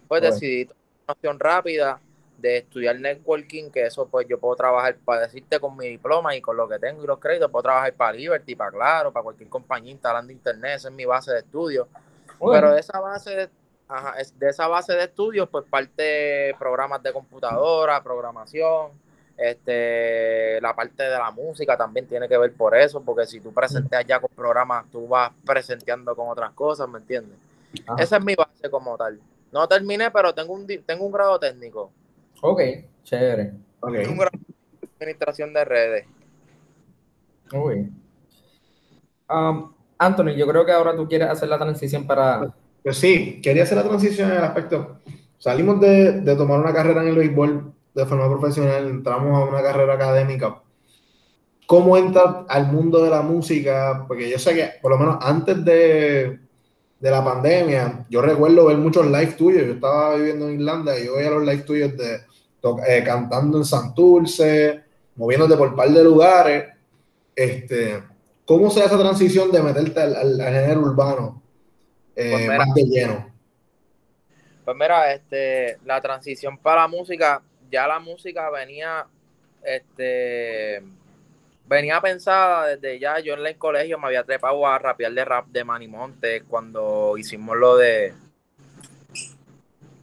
[0.07, 1.99] Pues decidí tomar una opción rápida
[2.41, 6.41] de estudiar networking, que eso pues yo puedo trabajar para decirte con mi diploma y
[6.41, 9.49] con lo que tengo y los créditos, puedo trabajar para Liberty, para Claro, para cualquier
[9.49, 11.87] compañía instalando internet, esa es mi base de estudio.
[12.39, 13.49] Pero de esa base de,
[13.87, 18.91] ajá, de esa base de estudios, pues parte programas de computadora, programación,
[19.37, 23.53] este, la parte de la música también tiene que ver por eso, porque si tú
[23.53, 27.37] presenteas ya con programas, tú vas presenteando con otras cosas, ¿me entiendes?
[27.87, 28.01] Ajá.
[28.01, 29.19] Esa es mi base como tal.
[29.51, 31.91] No terminé, pero tengo un, tengo un grado técnico,
[32.41, 32.61] Ok,
[33.03, 33.53] chévere.
[33.81, 34.27] Tengo un de
[34.99, 36.05] administración de redes.
[37.51, 37.93] Bien.
[39.29, 42.53] Um, Anthony, yo creo que ahora tú quieres hacer la transición para...
[42.83, 44.97] Pues sí, quería hacer la transición en el aspecto.
[45.37, 49.61] Salimos de, de tomar una carrera en el béisbol de forma profesional, entramos a una
[49.61, 50.61] carrera académica.
[51.67, 54.05] ¿Cómo entras al mundo de la música?
[54.07, 56.39] Porque yo sé que, por lo menos antes de,
[56.99, 59.65] de la pandemia, yo recuerdo ver muchos live tuyos.
[59.65, 62.30] Yo estaba viviendo en Irlanda y yo veía los live tuyos de
[62.87, 64.83] eh, cantando en Santurce,
[65.15, 66.65] moviéndote por un par de lugares.
[67.35, 68.03] Este,
[68.45, 71.41] ¿Cómo se da esa transición de meterte al, al- al género urbano
[72.15, 72.57] eh, Pues mira.
[72.57, 73.31] más de lleno?
[74.65, 79.05] Pues mira, este, la transición para la música, ya la música venía,
[79.63, 80.83] este,
[81.65, 85.47] venía pensada desde ya, yo en el colegio me había trepado a rapear de rap
[85.47, 88.13] de Manny Montes cuando hicimos lo de,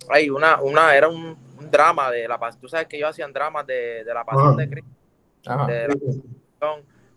[0.09, 3.33] ay, una, una, era un, un drama de la pasión, tú sabes que ellos hacían
[3.33, 4.90] dramas de, de la pasión de Cristo,
[5.47, 5.66] Ajá.
[5.66, 5.94] de la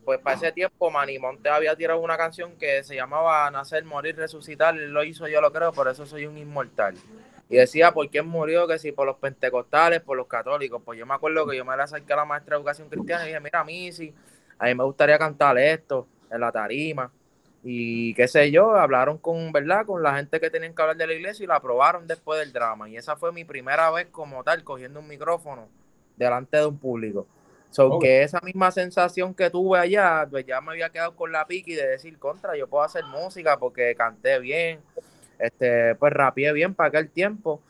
[0.03, 4.15] pues para ese tiempo Manny Montes había tirado una canción que se llamaba Nacer, Morir,
[4.15, 6.95] Resucitar, él lo hizo yo lo creo, por eso soy un inmortal.
[7.49, 8.65] Y decía, ¿por quién murió?
[8.65, 10.81] Que si por los pentecostales, por los católicos.
[10.85, 13.23] Pues yo me acuerdo que yo me la acerqué a la maestra de educación cristiana
[13.23, 14.13] y dije, mira, a mí sí,
[14.57, 17.11] a mí me gustaría cantar esto en la tarima.
[17.63, 19.85] Y qué sé yo, hablaron con, ¿verdad?
[19.85, 22.51] Con la gente que tenían que hablar de la iglesia y la aprobaron después del
[22.51, 22.89] drama.
[22.89, 25.67] Y esa fue mi primera vez como tal, cogiendo un micrófono
[26.17, 27.27] delante de un público.
[27.69, 31.47] So que esa misma sensación que tuve allá, pues ya me había quedado con la
[31.47, 34.81] piqui de decir, contra, yo puedo hacer música porque canté bien,
[35.39, 37.61] este, pues rapeé bien para aquel tiempo.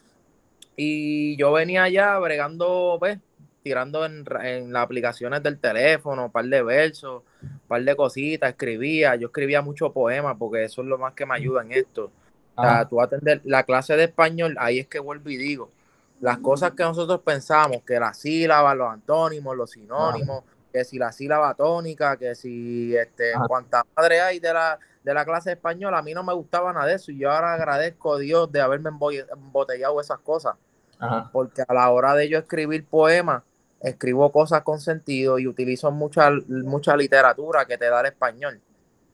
[0.75, 3.19] Y yo venía allá bregando, pues,
[3.63, 8.49] tirando en, en las aplicaciones del teléfono, un par de versos, un par de cositas,
[8.49, 12.11] escribía, yo escribía mucho poemas porque eso es lo más que me ayuda en esto.
[12.55, 12.89] O sea, Ajá.
[12.89, 15.71] tú atender la clase de español, ahí es que vuelvo y digo,
[16.19, 21.11] las cosas que nosotros pensamos, que las sílabas, los antónimos, los sinónimos, que si la
[21.11, 23.45] sílaba tónica, que si este, Ajá.
[23.47, 26.71] cuánta madre hay de la, de la clase de español, a mí no me gustaba
[26.73, 30.55] nada de eso y yo ahora agradezco a Dios de haberme embotellado esas cosas,
[30.99, 31.29] Ajá.
[31.33, 33.43] porque a la hora de yo escribir poemas,
[33.81, 38.61] escribo cosas con sentido y utilizo mucha, mucha literatura que te da el español,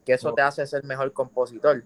[0.06, 1.84] que eso te hace ser mejor compositor.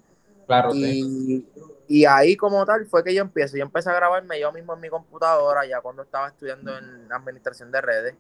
[0.48, 1.46] Claro, sí.
[1.88, 3.58] Y, y ahí como tal fue que yo empiezo.
[3.58, 7.72] Yo empecé a grabarme yo mismo en mi computadora ya cuando estaba estudiando en administración
[7.72, 8.16] de redes.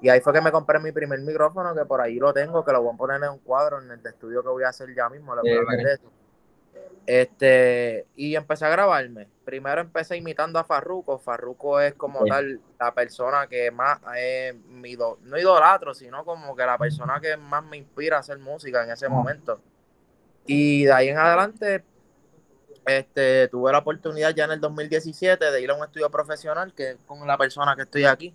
[0.00, 2.72] Y ahí fue que me compré mi primer micrófono, que por ahí lo tengo, que
[2.72, 5.08] lo voy a poner en un cuadro en el estudio que voy a hacer ya
[5.08, 5.34] mismo.
[5.36, 6.21] le voy a.
[7.06, 9.28] Este, y empecé a grabarme.
[9.44, 11.18] Primero empecé imitando a Farruko.
[11.18, 16.54] Farruko es como tal la persona que más, eh, mi ido- no idolatro, sino como
[16.54, 19.60] que la persona que más me inspira a hacer música en ese momento.
[20.46, 21.84] Y de ahí en adelante,
[22.86, 26.90] este, tuve la oportunidad ya en el 2017 de ir a un estudio profesional que
[26.92, 28.34] es con la persona que estoy aquí,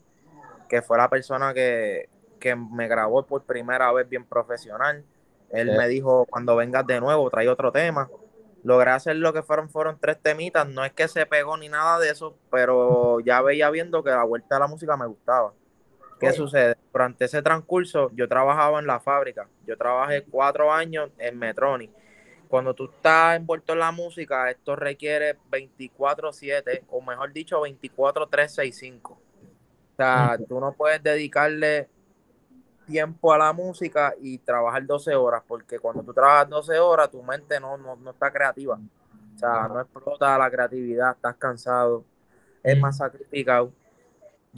[0.70, 5.04] que fue la persona que, que me grabó por primera vez bien profesional.
[5.50, 5.78] Él Sí.
[5.78, 8.10] me dijo, cuando vengas de nuevo, trae otro tema.
[8.68, 10.68] Logré hacer lo que fueron, fueron tres temitas.
[10.68, 14.26] No es que se pegó ni nada de eso, pero ya veía viendo que la
[14.26, 15.54] vuelta de la música me gustaba.
[16.20, 16.76] ¿Qué sucede?
[16.92, 19.48] Durante ese transcurso, yo trabajaba en la fábrica.
[19.66, 21.90] Yo trabajé cuatro años en Metroni.
[22.50, 29.12] Cuando tú estás envuelto en la música, esto requiere 24-7, o mejor dicho, 24-365.
[29.12, 29.20] O
[29.96, 31.88] sea, tú no puedes dedicarle
[32.88, 37.22] tiempo a la música y trabajar 12 horas, porque cuando tú trabajas 12 horas, tu
[37.22, 38.80] mente no, no, no está creativa.
[39.36, 42.04] O sea, no explota la creatividad, estás cansado,
[42.64, 43.72] es más sacrificado.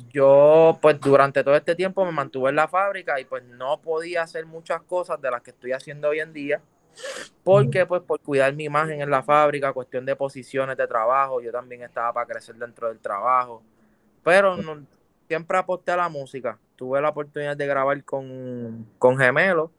[0.09, 4.21] Yo, pues durante todo este tiempo me mantuve en la fábrica y pues no podía
[4.21, 6.61] hacer muchas cosas de las que estoy haciendo hoy en día.
[7.43, 11.51] porque Pues por cuidar mi imagen en la fábrica, cuestión de posiciones de trabajo, yo
[11.51, 13.61] también estaba para crecer dentro del trabajo.
[14.23, 14.85] Pero no,
[15.27, 16.57] siempre aposté a la música.
[16.79, 19.69] Tuve la oportunidad de grabar con, con Gemelo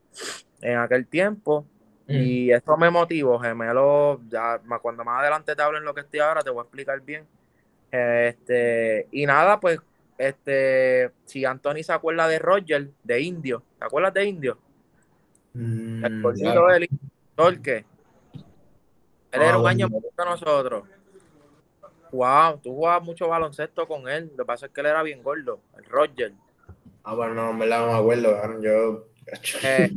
[0.61, 1.65] en aquel tiempo.
[2.07, 2.13] Mm.
[2.13, 6.21] Y eso me motivó, Gemelo, ya cuando más adelante te hablo en lo que estoy
[6.21, 7.27] ahora, te voy a explicar bien.
[7.91, 9.81] Este, y nada, pues,
[10.19, 14.59] este, si Anthony se acuerda de Roger, de Indio, ¿te acuerdas de Indio?
[15.55, 16.89] Mm, el cortito del
[17.35, 17.87] Torque.
[19.33, 20.85] Él era un año más que nosotros.
[22.13, 24.31] Wow, tú jugabas mucho baloncesto con él.
[24.37, 26.35] Lo que pasa es que él era bien gordo, el Roger.
[27.05, 28.61] Ah, bueno, no, en verdad no me acuerdo.
[28.61, 29.07] Yo.
[29.63, 29.91] Eh,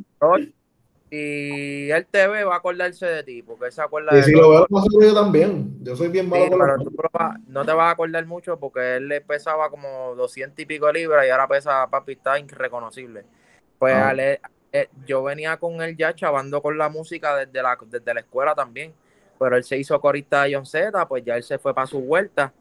[1.10, 4.20] y él te ve, va a acordarse de ti, porque él se acuerda de.
[4.20, 4.68] Y si lo veo,
[5.00, 5.78] yo también.
[5.84, 6.92] Yo soy bien malo pero tú
[7.48, 10.94] no te vas a acordar mucho porque él le pesaba como 200 y pico de
[10.94, 13.26] libras y ahora pesa, papi, está irreconocible.
[13.78, 14.14] Pues ah.
[14.18, 18.56] eh, yo venía con él ya chavando con la música desde la, desde la escuela
[18.56, 18.94] también
[19.44, 22.00] pero él se hizo corista de John Z, pues ya él se fue para su
[22.00, 22.54] vuelta.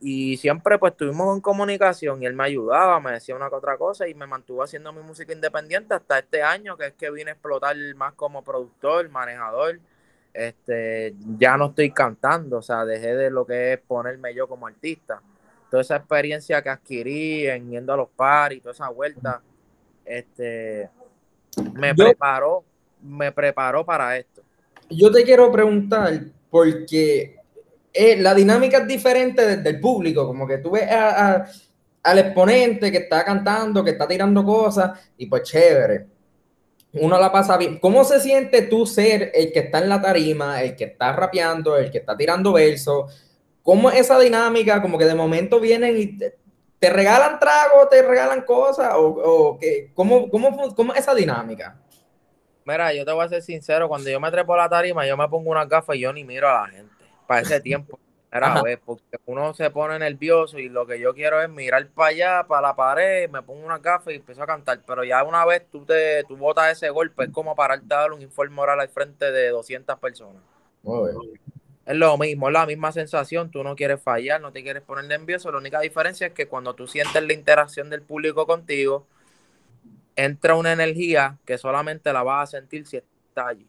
[0.00, 3.76] Y siempre pues estuvimos en comunicación y él me ayudaba, me decía una que otra
[3.76, 7.30] cosa y me mantuvo haciendo mi música independiente hasta este año, que es que vine
[7.30, 9.80] a explotar más como productor, manejador.
[10.32, 14.66] Este, ya no estoy cantando, o sea, dejé de lo que es ponerme yo como
[14.66, 15.20] artista.
[15.70, 19.42] Toda esa experiencia que adquirí en yendo a los paris, toda esa vuelta,
[20.04, 20.88] este,
[21.74, 22.62] me preparó,
[23.02, 24.42] me preparó para esto
[24.90, 27.36] yo te quiero preguntar, porque
[28.00, 32.98] eh, la dinámica es diferente desde el público, como que tú ves al exponente que
[32.98, 36.06] está cantando, que está tirando cosas, y pues chévere.
[36.92, 37.80] Uno la pasa bien.
[37.80, 41.76] ¿Cómo se siente tú ser el que está en la tarima, el que está rapeando,
[41.76, 43.12] el que está tirando versos?
[43.64, 44.80] ¿Cómo es esa dinámica?
[44.80, 49.90] Como que de momento vienen y te, regalan tragos, te regalan cosas, o, o que,
[49.92, 51.76] ¿cómo, cómo, ¿cómo es esa dinámica?
[52.64, 55.16] Mira, yo te voy a ser sincero, cuando yo me trepo a la tarima, yo
[55.16, 56.97] me pongo unas gafas y yo ni miro a la gente.
[57.28, 58.00] Para ese tiempo.
[58.30, 62.08] Era, ver, porque uno se pone nervioso y lo que yo quiero es mirar para
[62.08, 64.80] allá, para la pared, me pongo unas gafas y empiezo a cantar.
[64.86, 68.12] Pero ya una vez tú te tú botas ese golpe, es como pararte a dar
[68.12, 70.42] un informe oral al frente de 200 personas.
[71.86, 73.50] Es lo mismo, es la misma sensación.
[73.50, 75.50] Tú no quieres fallar, no te quieres poner nervioso.
[75.50, 79.06] La única diferencia es que cuando tú sientes la interacción del público contigo,
[80.16, 83.66] entra una energía que solamente la vas a sentir si está allí.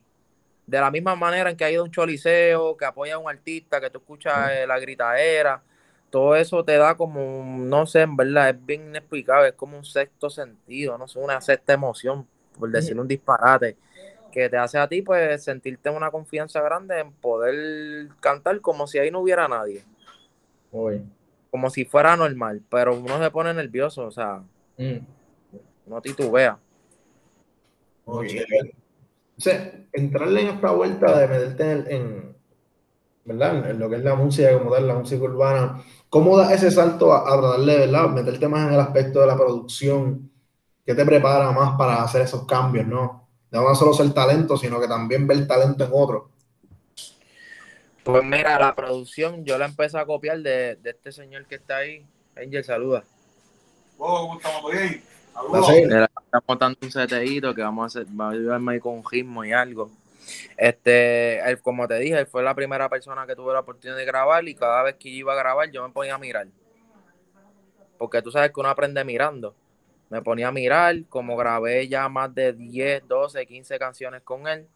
[0.69, 3.81] De la misma manera en que ha ido un choliseo, que apoya a un artista,
[3.81, 5.61] que tú escuchas eh, la gritadera,
[6.09, 9.85] todo eso te da como, no sé, en verdad, es bien inexplicable, es como un
[9.85, 12.27] sexto sentido, no sé, una sexta emoción,
[12.57, 13.77] por decir un disparate,
[14.31, 18.99] que te hace a ti, pues, sentirte una confianza grande en poder cantar como si
[18.99, 19.83] ahí no hubiera nadie.
[21.51, 24.43] Como si fuera normal, pero uno se pone nervioso, o sea.
[24.77, 24.97] Mm
[25.89, 26.57] no titubea.
[28.05, 28.88] Oye, o
[29.39, 32.35] sea, entrarle en esta vuelta de meterte en,
[33.25, 33.69] ¿verdad?
[33.69, 37.13] En lo que es la música como tal, la música urbana, ¿cómo da ese salto
[37.13, 38.09] a, a darle, ¿verdad?
[38.09, 40.31] Meterte más en el aspecto de la producción,
[40.85, 43.27] ¿qué te prepara más para hacer esos cambios, no?
[43.51, 46.29] No solo ser talento, sino que también ver talento en otro.
[48.03, 51.77] Pues mira, la producción yo la empecé a copiar de, de este señor que está
[51.77, 52.05] ahí.
[52.35, 53.03] Angel, saluda.
[53.97, 54.71] Oh, ¿cómo estamos?
[54.71, 55.03] ¿Bien?
[55.39, 59.45] Estamos montando un seteíto que vamos a hacer, va a ayudarme ahí con un ritmo
[59.45, 59.89] y algo.
[60.57, 64.05] Este, él, como te dije, él fue la primera persona que tuve la oportunidad de
[64.05, 66.47] grabar y cada vez que iba a grabar yo me ponía a mirar.
[67.97, 69.55] Porque tú sabes que uno aprende mirando.
[70.09, 74.67] Me ponía a mirar, como grabé ya más de 10, 12, 15 canciones con él.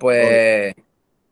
[0.00, 0.74] Pues,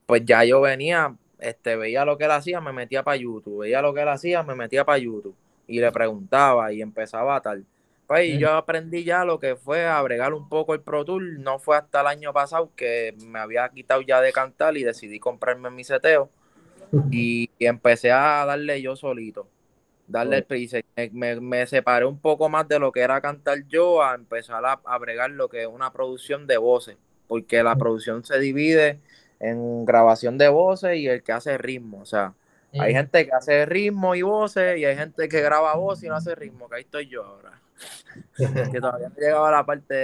[0.06, 3.62] pues ya yo venía, este, veía lo que él hacía, me metía para YouTube.
[3.62, 5.36] Veía lo que él hacía, me metía para YouTube
[5.70, 7.64] y le preguntaba y empezaba a tal.
[8.06, 11.22] Pues y yo aprendí ya lo que fue a bregar un poco el Pro Tour.
[11.38, 15.20] No fue hasta el año pasado que me había quitado ya de cantar y decidí
[15.20, 16.28] comprarme mi seteo.
[17.12, 19.46] Y, empecé a darle yo solito.
[20.08, 20.78] Darle el piso.
[21.12, 24.80] Me, me, separé un poco más de lo que era cantar yo a empezar a,
[24.84, 26.96] a bregar lo que es una producción de voces.
[27.28, 28.98] Porque la producción se divide
[29.38, 32.00] en grabación de voces y el que hace ritmo.
[32.00, 32.34] O sea,
[32.78, 36.14] hay gente que hace ritmo y voces y hay gente que graba voz y no
[36.14, 37.60] hace ritmo, que ahí estoy yo ahora.
[38.72, 39.94] que todavía no llegaba a la parte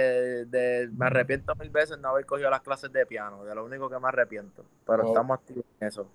[0.45, 3.89] de, me arrepiento mil veces no haber cogido las clases de piano, de lo único
[3.89, 6.07] que me arrepiento, pero estamos activos en eso.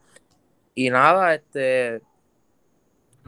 [0.75, 2.03] Y nada, este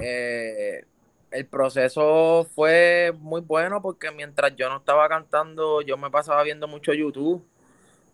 [0.01, 0.85] eh,
[1.31, 6.69] el proceso fue muy bueno porque mientras yo no estaba cantando, yo me pasaba viendo
[6.69, 7.45] mucho YouTube.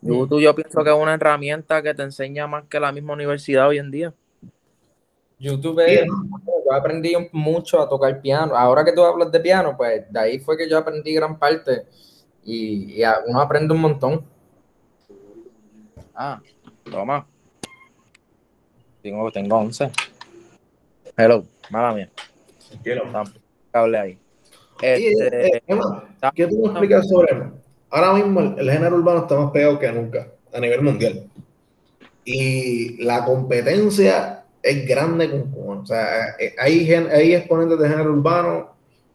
[0.02, 3.68] YouTube yo pienso que es una herramienta que te enseña más que la misma universidad
[3.68, 4.14] hoy en día.
[5.40, 8.54] YouTube, es, yo aprendí mucho a tocar piano.
[8.54, 11.86] Ahora que tú hablas de piano, pues de ahí fue que yo aprendí gran parte
[12.44, 14.24] y, y uno aprende un montón.
[16.14, 16.42] Ah,
[16.84, 17.26] toma.
[19.02, 19.90] Tengo, tengo 11.
[21.16, 22.10] Hello, mala mía.
[22.82, 23.04] Quiero.
[23.72, 24.18] Cable ahí.
[24.82, 25.62] Este, eh,
[26.34, 27.52] ¿Qué tú me explicas sobre eso?
[27.88, 31.30] Ahora mismo el, el, género urbano está más pegado que nunca a nivel mundial.
[32.24, 38.70] Y la competencia es grande con, o sea, eh, hay, hay exponentes de género urbano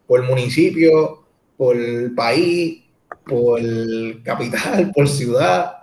[0.07, 1.23] por municipio,
[1.57, 1.75] por
[2.15, 2.83] país,
[3.25, 3.59] por
[4.23, 5.77] capital, por ciudad,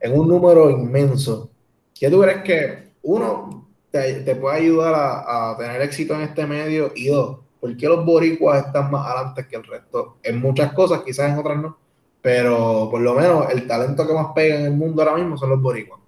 [0.00, 1.50] en un número inmenso.
[1.94, 6.46] ¿Qué tú crees que uno te, te puede ayudar a, a, tener éxito en este
[6.46, 10.16] medio y dos, ¿por qué los boricuas están más adelante que el resto?
[10.22, 11.78] En muchas cosas, quizás en otras no,
[12.20, 15.50] pero por lo menos el talento que más pega en el mundo ahora mismo son
[15.50, 16.01] los boricuas.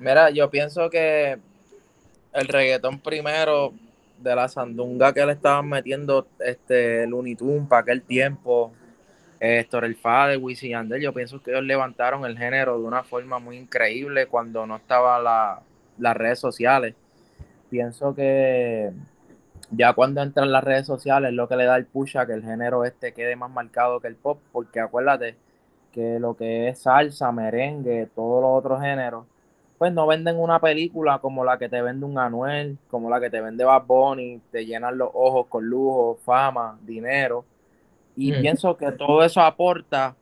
[0.00, 1.38] Mira, yo pienso que
[2.32, 3.74] el reggaetón primero
[4.18, 8.72] de la sandunga que le estaban metiendo este Looney Tunes para aquel tiempo,
[9.38, 13.38] Héctor el Fade, Wisin Yandel, yo pienso que ellos levantaron el género de una forma
[13.38, 15.60] muy increíble cuando no estaban la,
[15.98, 16.94] las redes sociales.
[17.68, 18.90] Pienso que
[19.70, 22.32] ya cuando entran las redes sociales es lo que le da el push a que
[22.32, 25.36] el género este quede más marcado que el pop, porque acuérdate
[25.92, 29.26] que lo que es salsa, merengue, todos los otros géneros,
[29.80, 33.30] pues no venden una película como la que te vende un Anuel, como la que
[33.30, 37.46] te vende Bad Bunny, te llenan los ojos con lujo, fama, dinero.
[38.14, 38.40] Y mm.
[38.42, 40.14] pienso que todo eso aporta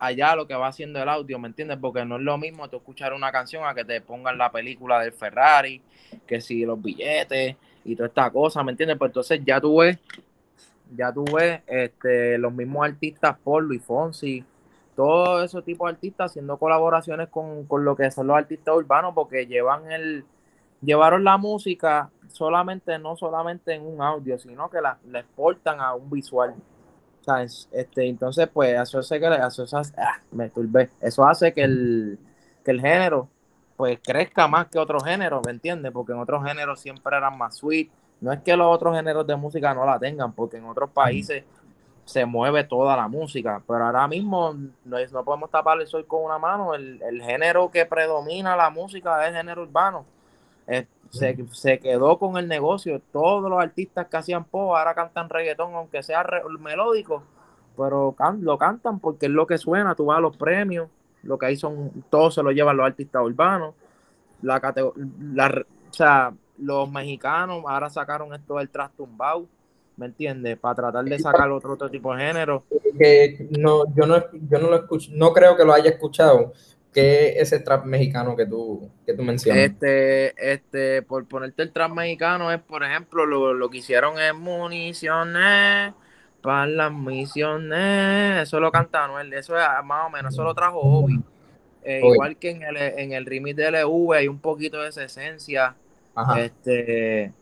[0.00, 1.78] allá lo que va haciendo el audio, ¿me entiendes?
[1.80, 4.98] Porque no es lo mismo tú escuchar una canción a que te pongan la película
[4.98, 5.80] del Ferrari,
[6.26, 8.98] que si los billetes y toda esta cosa, ¿me entiendes?
[8.98, 9.96] Pues entonces ya tú ves,
[10.92, 14.44] ya tú ves este, los mismos artistas, Paul, Luis Fonsi,
[14.94, 19.14] todos esos tipos de artistas haciendo colaboraciones con, con, lo que son los artistas urbanos
[19.14, 20.24] porque llevan el
[20.80, 25.94] llevaron la música solamente no solamente en un audio sino que la, la exportan a
[25.94, 26.54] un visual
[27.22, 27.68] ¿sabes?
[27.72, 29.64] Este, entonces pues eso hace que eso,
[29.96, 30.90] ah, me turbé.
[31.00, 32.18] eso hace que el,
[32.64, 33.28] que el género
[33.76, 35.90] pues crezca más que otros géneros ¿me entiendes?
[35.90, 39.36] porque en otros géneros siempre eran más sweet no es que los otros géneros de
[39.36, 41.44] música no la tengan porque en otros países
[42.04, 46.24] se mueve toda la música, pero ahora mismo no, no podemos tapar el sol con
[46.24, 50.04] una mano, el, el, género que predomina la música es el género urbano.
[50.66, 55.28] Eh, se, se, quedó con el negocio, todos los artistas que hacían pop ahora cantan
[55.28, 57.22] reggaetón, aunque sea re, melódico,
[57.76, 60.88] pero can, lo cantan porque es lo que suena, tú vas a los premios,
[61.22, 63.74] lo que hay son, todos se lo llevan los artistas urbanos,
[64.42, 64.60] la,
[65.34, 69.46] la o sea, los mexicanos ahora sacaron esto del trastumbao,
[69.96, 70.58] ¿me entiendes?
[70.58, 72.64] Para tratar de sacar otro, otro tipo de género.
[72.98, 76.52] Que no, yo no, yo no lo escucho, no creo que lo haya escuchado.
[76.92, 79.64] ¿Qué es ese trap mexicano que tú, que tú mencionas?
[79.64, 84.36] Este, este, por ponerte el trap mexicano es, por ejemplo, lo, lo que hicieron en
[84.36, 85.92] Municiones
[86.40, 88.42] para las misiones.
[88.42, 91.20] Eso lo canta Anuel, eso es más o menos, eso lo trajo Obi.
[91.82, 95.04] Eh, igual que en el, en el remix de LV hay un poquito de esa
[95.04, 95.74] esencia.
[96.14, 96.42] Ajá.
[96.42, 97.32] Este,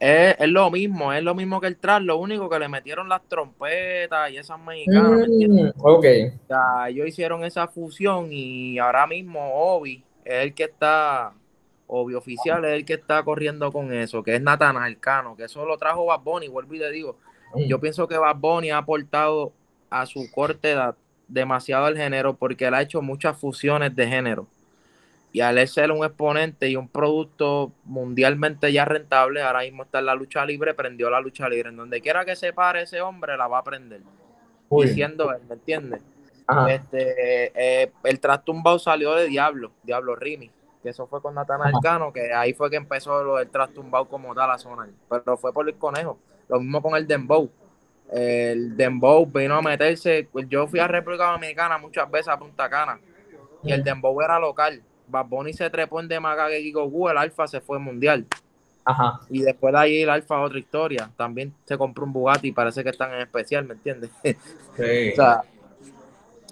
[0.00, 3.08] es, es, lo mismo, es lo mismo que el trap, lo único que le metieron
[3.08, 6.04] las trompetas y esas mexicanas, mm, Ok.
[6.04, 11.32] O sea, ellos hicieron esa fusión y ahora mismo Obi es el que está,
[11.86, 15.64] Obi oficial es el que está corriendo con eso, que es Nathan Cano, que eso
[15.64, 17.16] lo trajo Bad Bunny, vuelvo y te digo,
[17.54, 17.62] mm.
[17.62, 19.52] yo pienso que Bad Bunny ha aportado
[19.90, 20.96] a su corta edad
[21.28, 24.46] demasiado al género porque él ha hecho muchas fusiones de género
[25.34, 30.06] y al ser un exponente y un producto mundialmente ya rentable, ahora mismo está en
[30.06, 31.70] la lucha libre, prendió la lucha libre.
[31.70, 34.02] En donde quiera que se pare ese hombre, la va a prender.
[34.70, 36.02] Diciendo él, ¿me entiendes?
[36.68, 42.12] Este, eh, el trastumbao salió de Diablo, Diablo Rimi, que eso fue con Nathan Arcano,
[42.12, 44.88] que ahí fue que empezó lo del trastumbao como tal la zona.
[45.10, 46.16] Pero fue por el conejo.
[46.48, 47.50] Lo mismo con el Dembow.
[48.12, 50.28] El Dembow vino a meterse.
[50.30, 53.00] Pues yo fui a República Dominicana muchas veces a Punta Cana
[53.64, 57.46] y el Dembow era local Bad Bunny se trepó en Demagage y Goku, el Alfa
[57.46, 58.26] se fue mundial.
[58.84, 59.20] Ajá.
[59.30, 61.10] Y después de ahí el Alfa otra historia.
[61.16, 64.10] También se compró un Bugatti y parece que están en especial, ¿me entiendes?
[64.76, 65.12] Sí.
[65.12, 65.42] o, sea,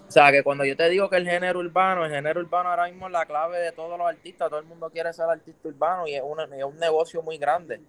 [0.09, 2.85] o sea, que cuando yo te digo que el género urbano, el género urbano ahora
[2.85, 4.49] mismo es la clave de todos los artistas.
[4.49, 7.81] Todo el mundo quiere ser artista urbano y es, una, es un negocio muy grande.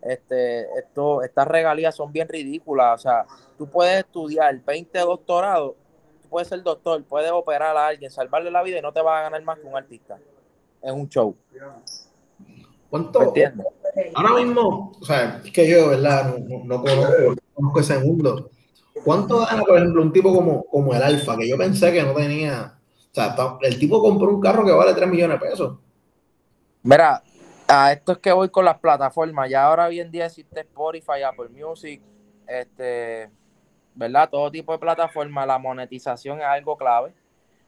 [0.00, 3.00] Este, esto, estas regalías son bien ridículas.
[3.00, 3.26] O sea,
[3.58, 5.74] tú puedes estudiar 20 doctorados
[6.32, 9.22] puedes ser doctor, puedes operar a alguien, salvarle la vida y no te vas a
[9.24, 10.18] ganar más que un artista.
[10.82, 11.36] Es un show.
[12.90, 13.32] ¿Cuánto,
[14.14, 16.34] ahora mismo, o sea, es que yo, ¿verdad?
[16.34, 18.50] No, no, no conozco, no conozco ese mundo.
[19.04, 22.14] ¿Cuánto gana, por ejemplo, un tipo como, como el Alfa, que yo pensé que no
[22.14, 22.78] tenía,
[23.10, 25.78] o sea, el tipo compró un carro que vale 3 millones de pesos?
[26.82, 27.22] Mira,
[27.68, 29.50] a esto es que voy con las plataformas.
[29.50, 32.02] Ya ahora hoy en día existe Spotify, Apple Music,
[32.46, 33.30] este,
[33.94, 34.28] ¿verdad?
[34.30, 35.46] Todo tipo de plataformas.
[35.46, 37.12] La monetización es algo clave.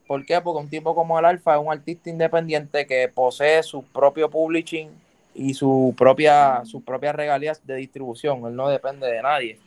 [0.07, 0.41] ¿Por qué?
[0.41, 4.91] Porque un tipo como el Alfa es un artista independiente que posee su propio publishing
[5.35, 8.45] y su propia, sus propias regalías de distribución.
[8.47, 9.59] Él no depende de nadie.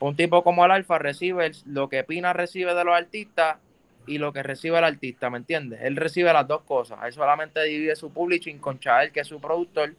[0.00, 3.58] Un tipo como el Alfa recibe lo que Pina recibe de los artistas
[4.06, 5.80] y lo que recibe el artista, ¿me entiendes?
[5.82, 6.98] Él recibe las dos cosas.
[7.04, 9.94] Él solamente divide su publishing con Chael, que es su productor,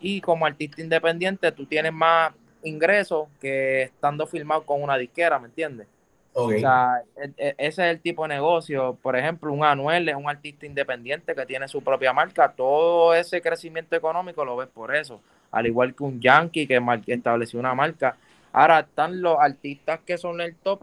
[0.00, 2.32] y como artista independiente tú tienes más
[2.62, 5.86] ingresos que estando filmado con una disquera, ¿me entiendes?
[6.32, 8.96] O sea, e- ese es el tipo de negocio.
[9.02, 12.52] Por ejemplo, un Anuel es un artista independiente que tiene su propia marca.
[12.52, 15.20] Todo ese crecimiento económico lo ves por eso.
[15.50, 18.16] Al igual que un Yankee que estableció una marca.
[18.52, 20.82] Ahora están los artistas que son el top,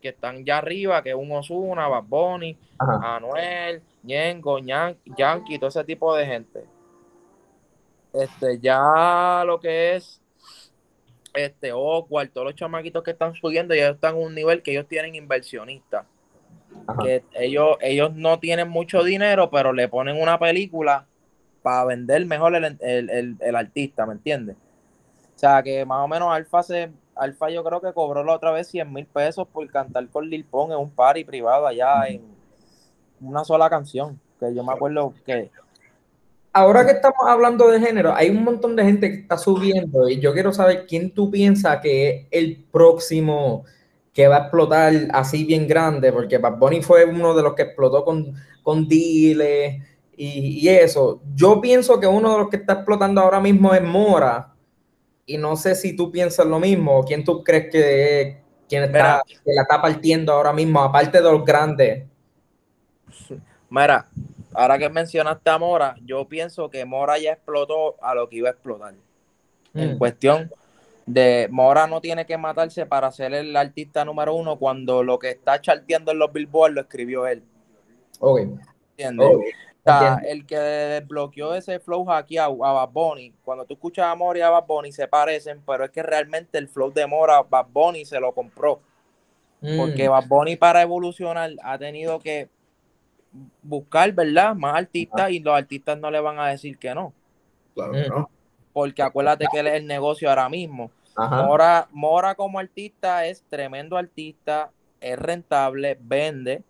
[0.00, 3.16] que están ya arriba, que es un Ozuna, Bad Bunny, Ajá.
[3.16, 6.64] Anuel, Ñengo, Yan- Yankee, todo ese tipo de gente.
[8.12, 10.22] Este, ya lo que es
[11.38, 14.86] este Okwald, todos los chamaquitos que están subiendo, ya están en un nivel que ellos
[14.88, 16.04] tienen inversionistas.
[16.86, 17.02] Ajá.
[17.02, 21.06] Que ellos, ellos no tienen mucho dinero, pero le ponen una película
[21.62, 24.56] para vender mejor el, el- el- el artista, ¿me entiendes?
[25.34, 28.52] O sea, que más o menos Alfa se, Alfa yo creo que cobró la otra
[28.52, 32.22] vez 100 mil pesos por cantar con Lil Pon en un party privado allá en
[33.20, 34.20] una sola canción.
[34.38, 35.50] Que yo me acuerdo que
[36.58, 40.18] Ahora que estamos hablando de género, hay un montón de gente que está subiendo y
[40.20, 43.66] yo quiero saber quién tú piensas que es el próximo
[44.14, 47.64] que va a explotar así bien grande, porque Bad Bunny fue uno de los que
[47.64, 49.82] explotó con, con Dile
[50.16, 51.20] y, y eso.
[51.34, 54.54] Yo pienso que uno de los que está explotando ahora mismo es Mora
[55.26, 58.36] y no sé si tú piensas lo mismo, quién tú crees que es
[58.66, 62.04] quien está, que la está partiendo ahora mismo, aparte de los grandes.
[63.68, 64.08] Mira,
[64.56, 68.48] ahora que mencionaste a Mora, yo pienso que Mora ya explotó a lo que iba
[68.48, 68.94] a explotar.
[69.74, 69.98] En Mm.
[69.98, 70.50] cuestión
[71.04, 75.30] de Mora no tiene que matarse para ser el artista número uno cuando lo que
[75.30, 77.42] está charteando en los Billboard lo escribió él.
[78.20, 78.40] Ok.
[78.96, 79.28] ¿Entiendes?
[79.28, 84.16] O sea, el que desbloqueó ese flow hackeado a Bad Bunny, cuando tú escuchas a
[84.16, 87.42] Mora y a Bad Bunny se parecen, pero es que realmente el flow de Mora,
[87.42, 88.80] Bad Bunny se lo compró.
[89.60, 89.76] Mm.
[89.78, 92.48] Porque Bad Bunny para evolucionar ha tenido que
[93.62, 94.54] buscar, ¿verdad?
[94.54, 97.12] Más artistas y los artistas no le van a decir que no.
[97.74, 98.08] Claro, Mm.
[98.08, 98.30] ¿no?
[98.72, 100.90] Porque acuérdate que él es el negocio ahora mismo.
[101.16, 101.42] Ajá.
[101.44, 104.70] Mora, Mora como artista es tremendo artista,
[105.00, 106.62] es rentable, vende,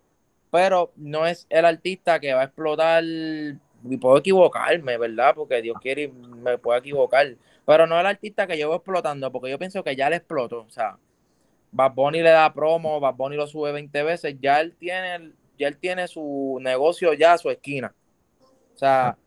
[0.49, 3.03] pero no es el artista que va a explotar.
[3.03, 5.33] Y puedo equivocarme, ¿verdad?
[5.35, 7.35] Porque Dios quiere y me puedo equivocar.
[7.65, 10.15] Pero no es el artista que yo voy explotando, porque yo pienso que ya le
[10.15, 10.61] exploto.
[10.61, 10.97] O sea,
[11.71, 15.67] Bad Bunny le da promo, Bad Bunny lo sube 20 veces, ya él tiene, ya
[15.67, 17.93] él tiene su negocio ya a su esquina.
[18.75, 19.17] O sea,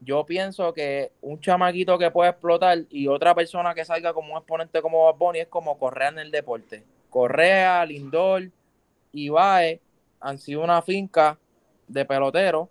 [0.00, 4.38] yo pienso que un chamaquito que puede explotar y otra persona que salga como un
[4.38, 6.84] exponente como Bad Bunny es como Correa en el deporte.
[7.10, 8.50] Correa, Lindor,
[9.12, 9.80] Ibae
[10.20, 11.38] han sido una finca
[11.86, 12.68] de pelotero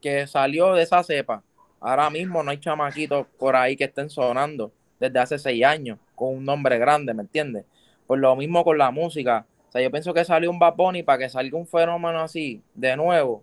[0.00, 1.42] que salió de esa cepa.
[1.80, 6.34] Ahora mismo no hay chamaquitos por ahí que estén sonando desde hace seis años con
[6.36, 7.64] un nombre grande, ¿me entiendes?
[8.06, 9.46] Pues lo mismo con la música.
[9.74, 12.96] Sea, yo pienso que salió un Bad Bunny para que salga un fenómeno así de
[12.96, 13.42] nuevo,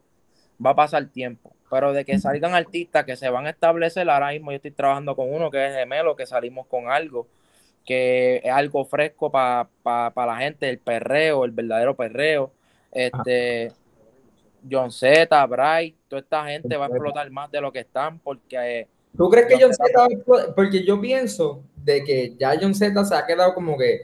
[0.65, 1.53] va a pasar tiempo.
[1.69, 5.13] Pero de que salgan artistas que se van a establecer, ahora mismo yo estoy trabajando
[5.13, 7.27] con uno que es gemelo, que salimos con algo,
[7.86, 9.67] que es algo fresco para
[10.15, 12.53] la gente, el perreo, el verdadero perreo.
[12.93, 13.73] Este,
[14.69, 18.88] John Z, Bright, toda esta gente va a explotar más de lo que están porque...
[19.17, 20.53] ¿Tú crees que John Z?
[20.55, 24.03] Porque yo pienso de que ya John Z se ha quedado como que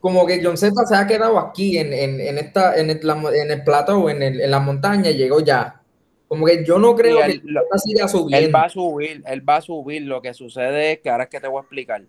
[0.00, 3.00] como que John Z se ha quedado aquí en, en, en esta, en el,
[3.34, 5.82] en el plato, en, el, en la montaña, llegó ya.
[6.28, 8.46] Como que yo no creo él, que siga subiendo.
[8.46, 10.02] Él va a subir, él va a subir.
[10.02, 12.02] Lo que sucede es que ahora es que te voy a explicar.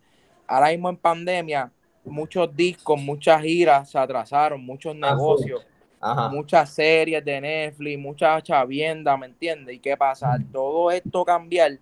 [0.46, 1.72] Ahora mismo en pandemia,
[2.04, 5.66] muchos discos, muchas giras se atrasaron, muchos negocios,
[6.02, 6.30] Ajá.
[6.30, 9.76] muchas series de Netflix, muchas chaviendas, ¿me entiendes?
[9.76, 10.38] ¿Y qué pasa?
[10.52, 11.80] Todo esto cambiar.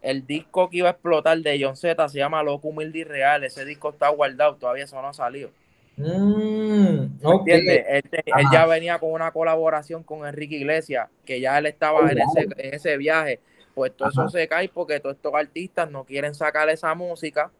[0.00, 3.42] El disco que iba a explotar de John Z se llama Loco Humilde y Real.
[3.44, 5.50] Ese disco está guardado, todavía eso no ha salido.
[5.96, 7.48] Mm, ¿Me ok.
[7.48, 7.84] entiendes?
[7.88, 8.02] Él,
[8.52, 12.34] ya venía con una colaboración con Enrique Iglesias, que ya él estaba Oh, en, wow.
[12.36, 13.40] ese, en ese viaje.
[13.74, 14.22] Pues todo Ajá.
[14.22, 17.50] eso se cae porque todos estos artistas no quieren sacar esa música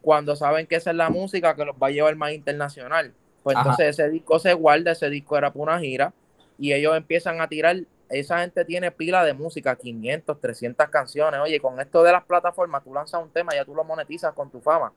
[0.00, 3.12] cuando saben que esa es la música que los va a llevar más internacional.
[3.42, 3.64] Pues Ajá.
[3.70, 6.12] entonces ese disco se guarda, ese disco era para una gira,
[6.58, 7.76] y ellos empiezan a tirar
[8.08, 11.40] esa gente tiene pila de música, 500, 300 canciones.
[11.40, 14.32] Oye, con esto de las plataformas, tú lanzas un tema y ya tú lo monetizas
[14.34, 14.92] con tu fama.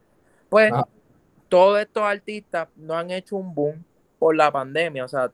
[0.50, 0.88] Pues Ah.
[1.50, 3.84] todos estos artistas no han hecho un boom
[4.20, 5.04] por la pandemia.
[5.06, 5.32] O sea,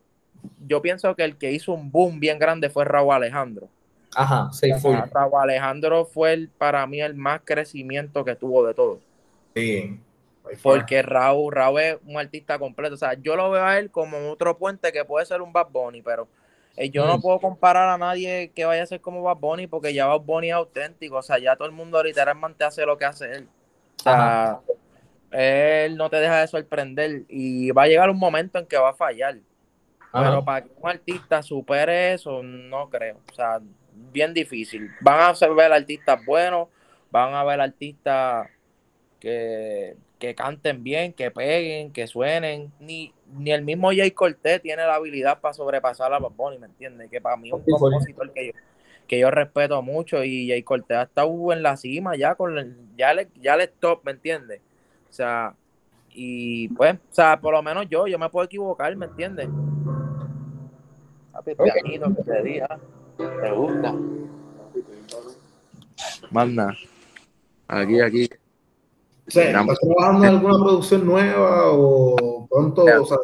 [0.68, 3.68] yo pienso que el que hizo un boom bien grande fue Raúl Alejandro.
[4.16, 4.72] Ajá, sí.
[4.72, 9.00] Ah, Raúl Alejandro fue el, para mí el más crecimiento que tuvo de todos.
[9.56, 10.00] Sí.
[10.64, 12.96] Porque Raúl, Raúl es un artista completo.
[12.96, 15.68] O sea, yo lo veo a él como otro puente que puede ser un Bad
[15.72, 16.28] Bunny, pero
[16.78, 17.22] eh, yo no Mm.
[17.22, 20.48] puedo comparar a nadie que vaya a ser como Bad Bunny porque ya Bad Bunny
[20.50, 21.18] es auténtico.
[21.18, 23.48] O sea, ya todo el mundo literalmente hace lo que hace él.
[24.00, 24.60] O sea,
[25.32, 28.92] él no te deja de sorprender y va a llegar un momento en que va
[28.92, 29.38] a fallar.
[30.14, 30.24] Ajá.
[30.30, 33.18] Pero para que un artista supere eso, no creo.
[33.32, 33.60] O sea,
[34.12, 34.90] bien difícil.
[35.02, 36.70] Van a ser- ver artistas buenos,
[37.12, 38.48] van a ver artistas
[39.20, 42.72] que, que canten bien, que peguen, que suenen.
[42.80, 46.68] Ni, ni el mismo Jay Cortés tiene la habilidad para sobrepasar a Bad Bunny, ¿me
[46.68, 47.10] entiendes?
[47.10, 48.54] Que para mí es un compositor que yo,
[49.08, 53.14] que yo respeto mucho y Jay Cortés está en la cima ya con el, ya
[53.14, 54.62] le, ya le top, ¿me entiendes?
[55.10, 55.56] O sea,
[56.12, 59.48] y pues, o sea, por lo menos yo, yo me puedo equivocar, ¿me entiendes?
[61.32, 61.64] Papi, Ok.
[61.64, 62.80] pianito que te diga,
[63.18, 63.94] te gusta.
[66.32, 66.76] Manda.
[67.68, 68.30] Aquí, aquí.
[69.28, 73.18] ¿Estás trabajando en alguna producción nueva o pronto, o sea,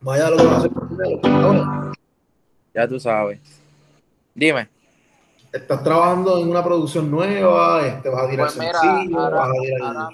[0.00, 1.92] vaya lo que vas a hacer primero?
[2.74, 3.40] Ya tú sabes.
[4.34, 4.68] Dime.
[5.52, 7.86] ¿Estás trabajando en una producción nueva?
[7.86, 9.20] Este, ¿Vas a tirar Pues mira, sencillo?
[9.20, 10.10] ahora, ¿Vas a tirar- ahora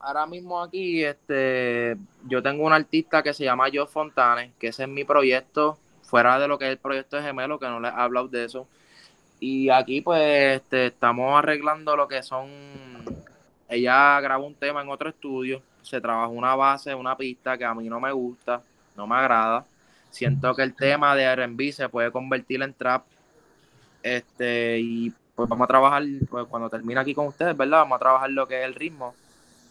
[0.00, 4.82] ahora mismo aquí, este, yo tengo un artista que se llama Joe Fontanes, que ese
[4.84, 7.92] es mi proyecto, fuera de lo que es el proyecto de Gemelo, que no les
[7.92, 8.66] he hablado de eso.
[9.40, 12.48] Y aquí, pues, este, estamos arreglando lo que son.
[13.68, 17.74] Ella grabó un tema en otro estudio, se trabajó una base, una pista que a
[17.74, 18.62] mí no me gusta,
[18.96, 19.64] no me agrada.
[20.10, 23.04] Siento que el tema de RB se puede convertir en trap.
[24.02, 27.78] Este, y pues vamos a trabajar, pues cuando termine aquí con ustedes, ¿verdad?
[27.78, 29.14] Vamos a trabajar lo que es el ritmo.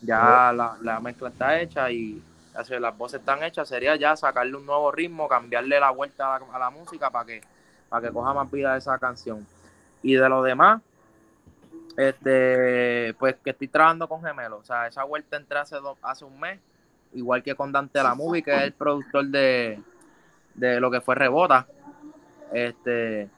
[0.01, 2.21] Ya la, la mezcla está hecha y
[2.55, 3.69] así, las voces están hechas.
[3.69, 7.25] Sería ya sacarle un nuevo ritmo, cambiarle la vuelta a la, a la música para
[7.25, 7.41] que,
[7.87, 9.47] para que coja más vida esa canción.
[10.01, 10.81] Y de lo demás,
[11.97, 14.57] este, pues que estoy trabajando con Gemelo.
[14.57, 16.59] O sea, esa vuelta entré hace, dos- hace un mes,
[17.13, 19.81] igual que con Dante La Movie, que es el productor de,
[20.55, 21.67] de lo que fue Rebota.
[22.51, 23.29] Este,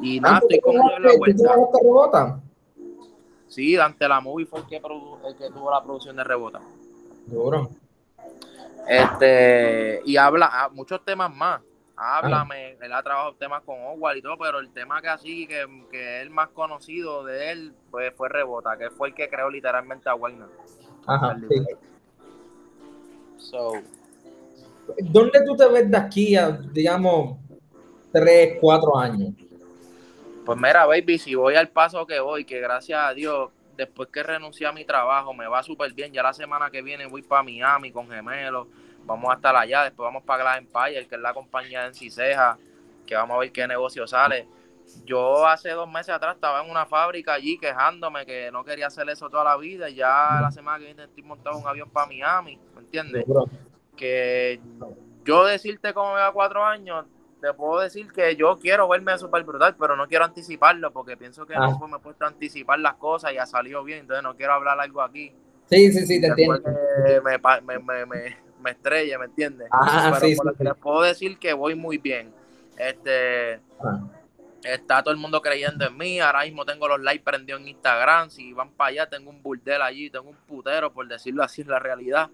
[0.00, 2.40] y nada, estoy con en la vuelta.
[3.48, 6.60] Sí, Dante La Movie fue el que, produ- el que tuvo la producción de Rebota.
[7.26, 7.70] Duro.
[8.86, 11.60] Este, y habla ah, muchos temas más.
[12.00, 15.66] Háblame, él ha trabajado temas con Howard y todo, pero el tema que así, que,
[15.90, 19.50] que es el más conocido de él, pues fue Rebota, que fue el que creó
[19.50, 20.44] literalmente a Wayne.
[21.06, 21.64] Ajá, sí.
[23.38, 23.72] So,
[25.00, 27.38] ¿Dónde tú te ves de aquí a, digamos,
[28.12, 29.34] tres, cuatro años?
[30.44, 34.22] pues mira, baby, si voy al paso que voy, que gracias a Dios, después que
[34.22, 36.10] renuncié a mi trabajo, me va súper bien.
[36.10, 38.66] Ya la semana que viene voy para Miami con gemelos,
[39.08, 42.56] vamos a estar allá, después vamos para Glass Empire, que es la compañía de Enciseja,
[43.06, 44.46] que vamos a ver qué negocio sale.
[45.04, 49.08] Yo hace dos meses atrás estaba en una fábrica allí quejándome que no quería hacer
[49.10, 51.90] eso toda la vida y ya la semana que viene estoy montado en un avión
[51.90, 53.24] para Miami, ¿me entiendes?
[53.96, 54.60] Que
[55.24, 57.04] yo decirte cómo me va cuatro años,
[57.40, 61.46] te puedo decir que yo quiero verme súper brutal, pero no quiero anticiparlo porque pienso
[61.46, 61.68] que Ah.
[61.80, 64.54] no me he puesto a anticipar las cosas y ha salido bien, entonces no quiero
[64.54, 65.34] hablar algo aquí.
[65.66, 66.62] Sí, sí, sí, te entiendo.
[67.22, 69.68] me, me, me, me, estrelle, ¿me entiendes?
[69.70, 70.64] Ah, pero sí, por sí, lo que sí.
[70.64, 72.32] les puedo decir que voy muy bien.
[72.76, 74.00] Este, Ah,
[74.62, 76.20] está todo el mundo creyendo en mí.
[76.20, 78.30] Ahora mismo tengo los likes prendidos en Instagram.
[78.30, 81.68] Si van para allá, tengo un burdel allí, tengo un putero, por decirlo así, es
[81.68, 82.30] la realidad.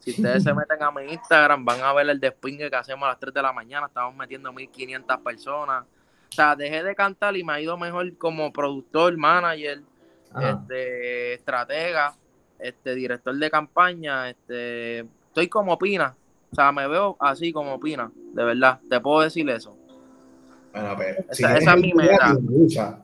[0.00, 3.10] Si ustedes se meten a mi Instagram, van a ver el despingue que hacemos a
[3.10, 3.86] las 3 de la mañana.
[3.86, 5.84] Estamos metiendo 1500 personas.
[5.84, 9.82] O sea, dejé de cantar y me ha ido mejor como productor, manager,
[10.40, 12.14] este, estratega,
[12.58, 14.30] este, director de campaña.
[14.30, 16.14] Este, estoy como Pina.
[16.50, 18.80] O sea, me veo así como Pina, de verdad.
[18.88, 19.74] Te puedo decir eso.
[20.72, 22.36] Bueno, pero, Esa- si esa es mi meta.
[22.50, 23.02] usa.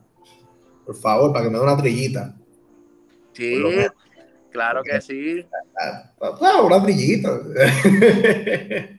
[0.85, 2.35] Por favor, para que me dé una trillita.
[3.33, 3.63] Sí,
[4.51, 5.47] claro que sí.
[5.81, 6.13] Ah,
[6.63, 7.41] una trillita.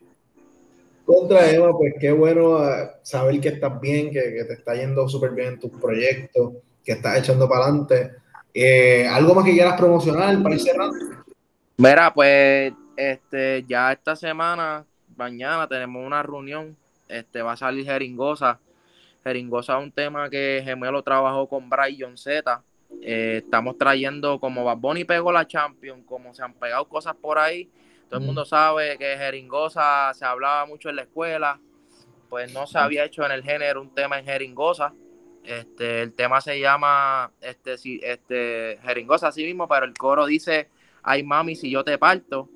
[1.05, 5.07] Contra Emma, pues qué bueno ah, saber que estás bien, que, que te está yendo
[5.09, 6.53] súper bien en tus proyectos,
[6.83, 8.11] que estás echando para adelante.
[8.53, 10.95] Eh, ¿Algo más que quieras promocionar para ir cerrando?
[11.77, 14.85] Mira, pues este ya esta semana,
[15.15, 16.75] mañana tenemos una reunión,
[17.07, 18.59] este va a salir Jeringosa.
[19.23, 22.61] Jeringosa es un tema que Gemelo trabajó con Brian Z.
[23.01, 27.39] Eh, estamos trayendo como Bad Bunny pegó la Champion, como se han pegado cosas por
[27.39, 27.69] ahí.
[28.09, 31.59] Todo el mundo sabe que Jeringosa se hablaba mucho en la escuela.
[32.29, 34.93] pues no se había hecho en el género un tema en jeringosa.
[35.43, 40.69] Este, el tema se llama este, si, este, jeringosa así mismo, pero el coro dice,
[41.01, 42.49] ay mami, si yo te parto,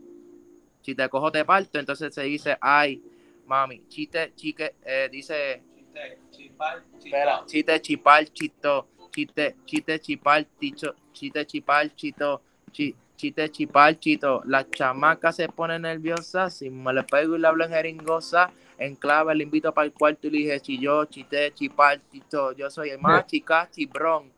[0.83, 3.01] si te cojo te parto, entonces se dice, ay
[3.47, 10.95] mami, chiste, chique, eh, dice, Chiste, chipal, espera, chiste, chipal, chito, chiste, chiste, chipal, ticho,
[11.13, 14.41] chiste, chipal, chito, chi- chiste, chipal, chito.
[14.45, 18.95] Las chamacas se ponen nerviosas, si me le pego y le hablo en jeringosa, en
[18.95, 22.89] clave le invito para el cuarto y le dije, chillo, chiste, chipal, chito, yo soy
[22.89, 24.31] el más chica, chibrón.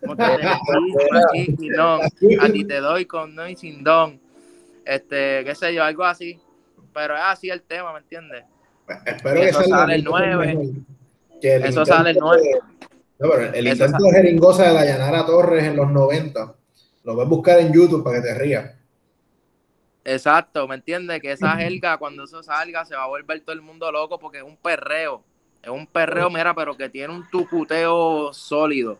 [0.00, 0.56] Como te digo,
[1.32, 2.00] chiquilón,
[2.40, 4.20] a ti te doy con no y sin don.
[4.84, 6.38] Este, qué sé yo, algo así.
[6.92, 8.44] Pero es así el tema, ¿me entiendes?
[9.06, 10.46] Espero que Eso salga sale el mucho nueve.
[10.46, 10.64] mejor
[11.40, 12.42] que el Eso intento sale el nueve.
[12.42, 12.60] de-
[13.18, 16.54] No, pero el Eso intento de jeringosa de Dayanara Torres en los 90.
[17.04, 18.74] Lo puedes buscar en YouTube para que te rías.
[20.04, 21.20] Exacto, ¿me entiendes?
[21.20, 24.38] Que esa jerga, cuando eso salga, se va a volver todo el mundo loco porque
[24.38, 25.22] es un perreo.
[25.62, 28.98] Es un perreo, mira, pero que tiene un tucuteo sólido.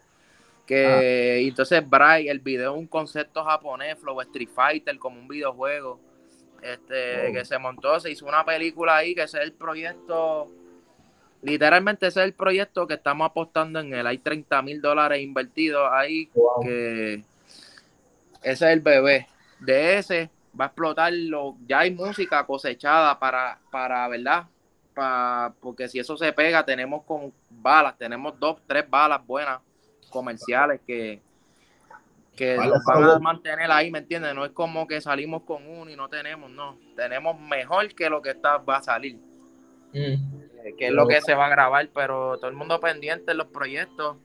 [0.67, 5.29] Que y entonces Bray, el video es un concepto japonés, Flow Street Fighter, como un
[5.29, 6.01] videojuego.
[6.63, 7.33] Este, Oh.
[7.35, 10.51] que se montó, se hizo una película ahí, que ese es el proyecto.
[11.43, 14.07] Literalmente ese es el proyecto que estamos apostando en él.
[14.07, 16.31] Hay 30 mil dólares invertidos ahí
[16.63, 17.15] que
[18.43, 19.27] ese es el bebé.
[19.61, 24.45] De ese va a explotar lo, ya hay música cosechada para, para ¿verdad?
[24.95, 29.61] Pa- porque si eso se pega, tenemos con balas, tenemos dos, tres balas buenas
[30.11, 31.21] comerciales que,
[32.37, 34.35] que van a mantener ahí, ¿me entiendes?
[34.35, 36.79] No es como que salimos con uno y no tenemos, no.
[36.97, 39.19] Tenemos mejor que lo que está, va a salir
[39.95, 40.15] Mm.
[40.65, 43.39] eh, que es lo que se va a grabar, pero todo el mundo pendiente en
[43.39, 44.17] los proyectos.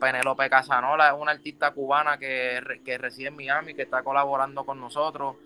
[0.00, 4.80] Penelope Casanola es una artista cubana que, que reside en Miami, que está colaborando con
[4.80, 5.36] nosotros.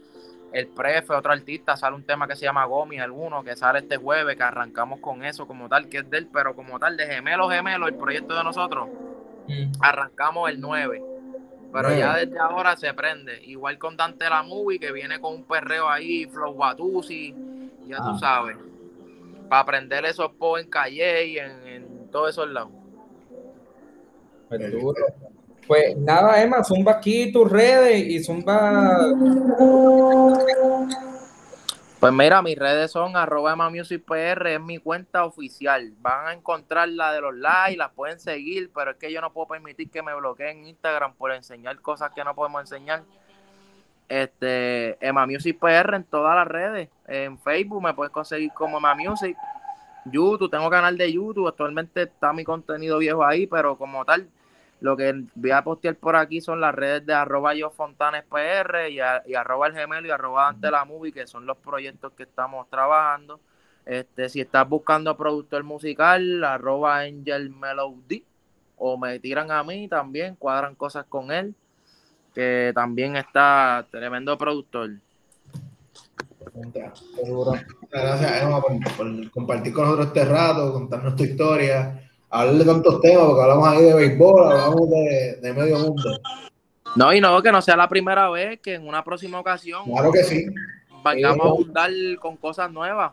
[0.50, 3.98] El Prefe, otro artista, sale un tema que se llama Gomi, alguno, que sale este
[3.98, 7.06] jueves, que arrancamos con eso como tal, que es de él, pero como tal, de
[7.06, 8.88] gemelo gemelo, el proyecto de nosotros,
[9.48, 9.72] Mm.
[9.80, 11.02] arrancamos el 9.
[11.72, 13.42] Pero ya desde ahora se prende.
[13.44, 17.34] Igual con Dante la Movie, que viene con un perreo ahí, Flow Batusi,
[17.86, 18.10] ya Ah.
[18.12, 18.56] tú sabes.
[19.48, 22.70] Para aprender esos po en calle y en, en todos esos lados.
[24.48, 25.04] Pues duro.
[25.66, 28.98] Pues nada, Emma, zumba aquí tus redes y zumba.
[31.98, 35.94] Pues mira, mis redes son arroba emamusicpr, es mi cuenta oficial.
[36.00, 39.32] Van a encontrar la de los likes, las pueden seguir, pero es que yo no
[39.32, 43.02] puedo permitir que me bloqueen Instagram por enseñar cosas que no podemos enseñar.
[44.10, 46.90] Este, Emma Music PR en todas las redes.
[47.08, 49.34] En Facebook me puedes conseguir como Emma Music.
[50.04, 51.48] YouTube, tengo canal de YouTube.
[51.48, 54.28] Actualmente está mi contenido viejo ahí, pero como tal,
[54.80, 58.90] lo que voy a postear por aquí son las redes de arroba yo Fontanes PR
[58.90, 62.12] y, a- y arroba el gemelo y arroba Dante la movie, que son los proyectos
[62.12, 63.40] que estamos trabajando.
[63.86, 68.24] Este, si estás buscando productor musical, arroba Angel Melody,
[68.76, 71.54] o me tiran a mí también, cuadran cosas con él,
[72.34, 74.90] que también está tremendo productor.
[76.54, 77.02] Muchas
[77.90, 83.00] gracias, Emma, por, por compartir con nosotros este rato, contarnos tu historia, hablar de tantos
[83.00, 86.20] temas, porque hablamos ahí de béisbol, hablamos de, de medio mundo.
[86.96, 90.10] No, y no, que no sea la primera vez, que en una próxima ocasión Claro
[90.10, 90.46] que sí.
[91.02, 93.12] vayamos a abundar con cosas nuevas.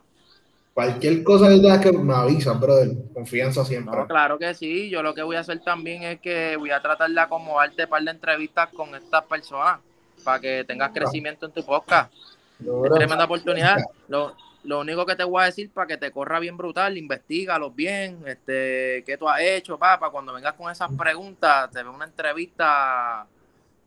[0.73, 2.91] Cualquier cosa que tengas que me avisan, brother.
[3.13, 3.95] Confianza siempre.
[3.95, 4.89] No, claro que sí.
[4.89, 7.89] Yo lo que voy a hacer también es que voy a tratar de acomodarte un
[7.89, 9.79] par de entrevistas con estas personas
[10.23, 12.11] para que tengas crecimiento en tu podcast.
[12.59, 13.77] Es tremenda oportunidad.
[14.07, 14.33] Lo,
[14.63, 18.19] lo único que te voy a decir para que te corra bien brutal, investigalos bien,
[18.25, 20.09] este, qué tú has hecho, papá.
[20.09, 23.27] Cuando vengas con esas preguntas, te ve una entrevista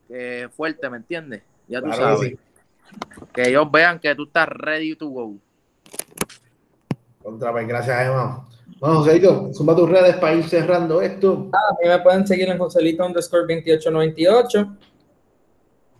[0.08, 1.42] eh, fuerte, ¿me entiendes?
[1.68, 2.30] Ya tú Claro sabes.
[2.30, 2.38] sí.
[3.32, 5.34] Que ellos vean que tú estás ready to go.
[7.22, 8.46] Contra, pues, gracias, Emma.
[8.78, 11.50] Bueno, Joséito, suma tus redes para ir cerrando esto.
[11.52, 14.76] A mí me pueden seguir en Joselito underscore 2898.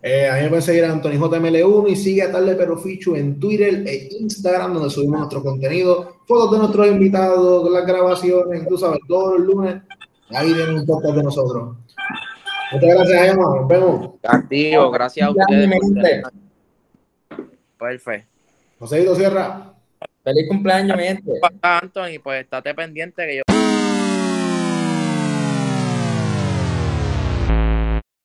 [0.09, 3.17] Eh, a mí me pueden seguir a Anthony JML1 y sigue a Tarde Pero Fichu
[3.17, 8.79] en Twitter e Instagram, donde subimos nuestro contenido, fotos de nuestros invitados, las grabaciones, tú
[8.79, 9.83] sabes, todos los lunes.
[10.31, 11.77] Ahí viene un podcast de nosotros.
[12.71, 13.57] Muchas gracias, Emma.
[13.57, 14.11] Nos vemos.
[14.23, 15.71] Activo, gracias a ustedes.
[17.77, 18.29] Perfecto.
[18.79, 19.75] Joséito Sierra.
[20.23, 21.33] Feliz cumpleaños, mi gente.
[21.61, 23.66] Anthony, pues estate pendiente que yo